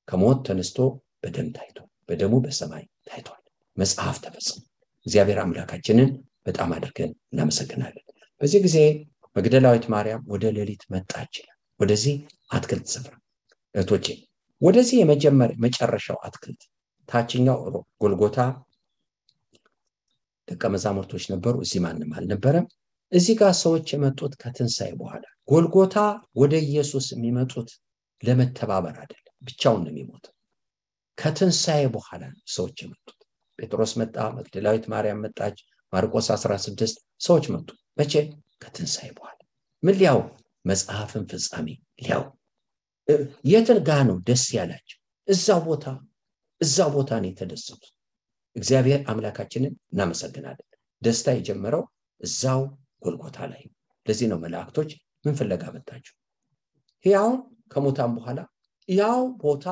ከሞት 0.08 0.38
ተነስቶ 0.46 0.78
በደም 1.22 1.48
ታይቷል። 1.52 1.88
በደሙ 2.08 2.34
በሰማይ 2.40 2.84
ታይቷል። 3.06 3.42
መጽሐፍ 3.76 4.16
ተፈጽሞ 4.20 4.58
እግዚአብሔር 5.06 5.38
አምላካችንን 5.38 6.10
በጣም 6.44 6.70
አድርገን 6.72 7.10
እናመሰግናለን። 7.32 8.04
በዚህ 8.40 8.60
ጊዜ 8.62 8.78
መግደላዊት 9.36 9.84
ማርያም 9.92 10.22
ወደ 10.32 10.44
ሌሊት 10.56 10.82
መጣች 10.92 11.32
ይላል። 11.40 11.52
ወደዚህ 11.80 12.14
አትክልት 12.50 12.86
ስፍራ 12.94 13.12
እህቶቼ፣ 13.74 14.06
ወደዚህ 14.60 14.96
የመጨረሻው 15.00 16.18
አትክልት 16.26 16.62
ታችኛው 17.08 17.58
ጎልጎታ 18.02 18.38
ደቀ 20.48 20.62
መዛሙርቶች 20.74 21.24
ነበሩ። 21.32 21.54
እዚህ 21.64 21.80
ማንም 21.84 22.10
አልነበረም። 22.16 22.66
እዚህ 23.12 23.34
ጋር 23.40 23.52
ሰዎች 23.62 23.86
የመጡት 23.94 24.32
ከትንሣኤ 24.42 24.90
በኋላ 25.00 25.22
ጎልጎታ 25.48 25.96
ወደ 26.36 26.54
ኢየሱስ 26.66 27.06
የሚመጡት 27.14 27.68
ለመተባበር 28.22 28.96
አይደለም፣ 29.02 29.34
ብቻውን 29.42 29.82
ነው 29.84 29.92
የሚሞተው። 29.92 30.32
ከትንሣኤ 31.18 31.82
በኋላ 31.94 32.22
ሰዎች 32.54 32.76
የመጡት 32.82 33.18
ጴጥሮስ 33.58 33.92
መጣ፣ 34.00 34.16
መግደላዊት 34.38 34.84
ማርያም 34.92 35.22
መጣች፣ 35.24 35.58
ማርቆስ 35.92 36.26
16 36.34 36.96
ሰዎች 37.20 37.44
መጡ። 37.54 37.68
መቼ? 37.98 38.14
ከትንሣኤ 38.60 39.08
በኋላ 39.16 39.38
ምን 39.82 39.96
ሊያው 40.00 40.20
መጽሐፍን 40.64 41.24
ፍጻሜ 41.30 41.68
ሊያው 42.00 42.24
የትን 43.50 43.78
ጋ 43.88 43.98
ነው 44.08 44.16
ደስ 44.28 44.44
ያላቸው? 44.56 44.98
እዛ 45.28 45.46
ቦታ 45.66 45.84
እዛ 46.60 46.76
ቦታ 46.94 47.10
ነው 47.22 47.28
የተደሰቱት። 47.30 47.92
እግዚአብሔር 48.56 49.00
አምላካችንን 49.10 49.72
እናመሰግናለን። 49.92 50.66
ደስታ 51.02 51.34
የጀመረው 51.36 51.82
እዛው 52.20 52.60
ጎልጎታ 53.02 53.38
ላይ 53.52 53.62
ለዚህ 54.06 54.26
ነው 54.32 54.38
መላእክቶች 54.44 54.90
ምን 55.24 55.34
ፍለጋ 55.38 55.64
መጣችሁ? 55.76 56.14
ያው 57.04 57.28
ከሙታን 57.72 58.12
በኋላ 58.16 58.40
ያው 58.88 59.20
ቦታ 59.42 59.66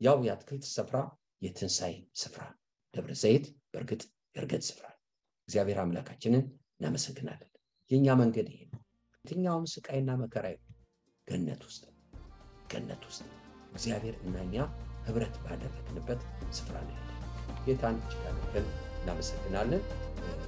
ያው 0.00 0.16
የአትክልት 0.26 0.64
ስፍራ 0.74 0.96
የትንሣኤ 1.42 1.92
ስፍራ 2.14 2.42
ደብረ 2.94 3.12
ዘይት 3.22 3.44
በእርግጥ 3.72 4.02
የእርገት 4.36 4.62
ስፍራ 4.68 4.86
እግዚአብሔር 5.48 5.78
አምላካችንን 5.82 6.42
እናመሰግናለን። 6.78 7.50
የእኛ 7.90 8.06
መንገድ 8.20 8.48
ይሄ 8.52 8.62
ነው። 8.66 8.80
የትኛውም 9.24 9.66
ስቃይና 9.72 10.10
መከራ 10.20 10.46
ገነት 11.28 11.62
ውስጥ 11.68 11.84
ገነት 12.72 13.02
ውስጥ 13.08 13.22
እግዚአብሔር 13.72 14.16
እና 14.22 14.36
ህብረት 15.06 15.34
ባደረግንበት 15.42 16.20
ስፍራ 16.56 16.76
ነው 16.86 16.94
ያለ። 16.96 17.10
ጌታን 17.66 17.96
አድርገን 18.30 18.66
እናመሰግናለን። 19.00 19.82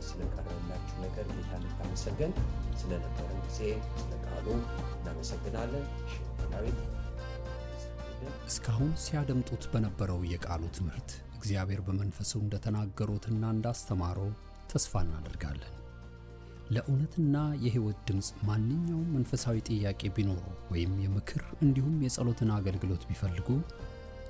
ስለቀረበላችሁ 0.08 0.96
ነገር 1.04 1.26
ጌታን 1.34 1.64
እናመሰገን። 1.68 2.32
ስለነበረን 2.80 3.40
ጊዜ 3.46 3.60
ስለ 3.96 4.12
ቃሉ 4.26 4.46
እናመሰግናለን። 4.96 5.84
ዳዊት 6.52 6.78
እስካሁን 8.48 8.92
ሲያደምጡት 9.02 9.64
በነበረው 9.72 10.20
የቃሉ 10.30 10.62
ትምህርት 10.76 11.10
እግዚአብሔር 11.36 11.82
በመንፈሱ 11.82 12.32
እንደተናገሩትና 12.42 13.44
እንዳስተማረው 13.54 14.30
ተስፋ 14.72 15.02
እናደርጋለን። 15.06 15.79
ለእውነትና 16.70 17.36
የሕይወት 17.64 17.98
ድምፅ 18.08 18.28
ማንኛውም 18.48 19.08
መንፈሳዊ 19.14 19.56
ጥያቄ 19.68 20.10
ቢኖሩ 20.16 20.42
ወይም 20.72 20.92
የምክር 21.04 21.42
እንዲሁም 21.64 21.96
የጸሎትን 22.04 22.50
አገልግሎት 22.56 23.02
ቢፈልጉ 23.08 23.48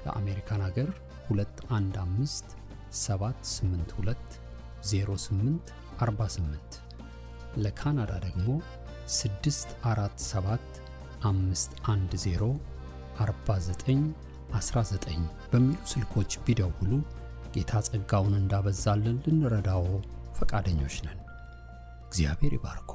ለአሜሪካን 0.05 0.63
ሀገር 0.67 0.91
215 1.31 2.55
782 3.01 4.39
08 4.93 5.75
48 6.01 6.79
ለካናዳ 7.65 8.13
ደግሞ 8.27 8.49
647 9.17 10.81
510 11.25 12.51
49 13.21 14.05
19 14.55 15.19
በሚሉ 15.53 15.81
ስልኮች 15.91 16.39
ቢደውሉ 16.47 16.93
ጌታ 17.55 17.83
ጸጋውን 17.89 18.37
እንዳበዛልን 18.39 19.19
ልንረዳዎ 19.27 19.85
ፈቃደኞች 20.39 20.97
ነን። 21.07 21.20
እግዚአብሔር 22.11 22.53
ይባርኮ። 22.53 22.91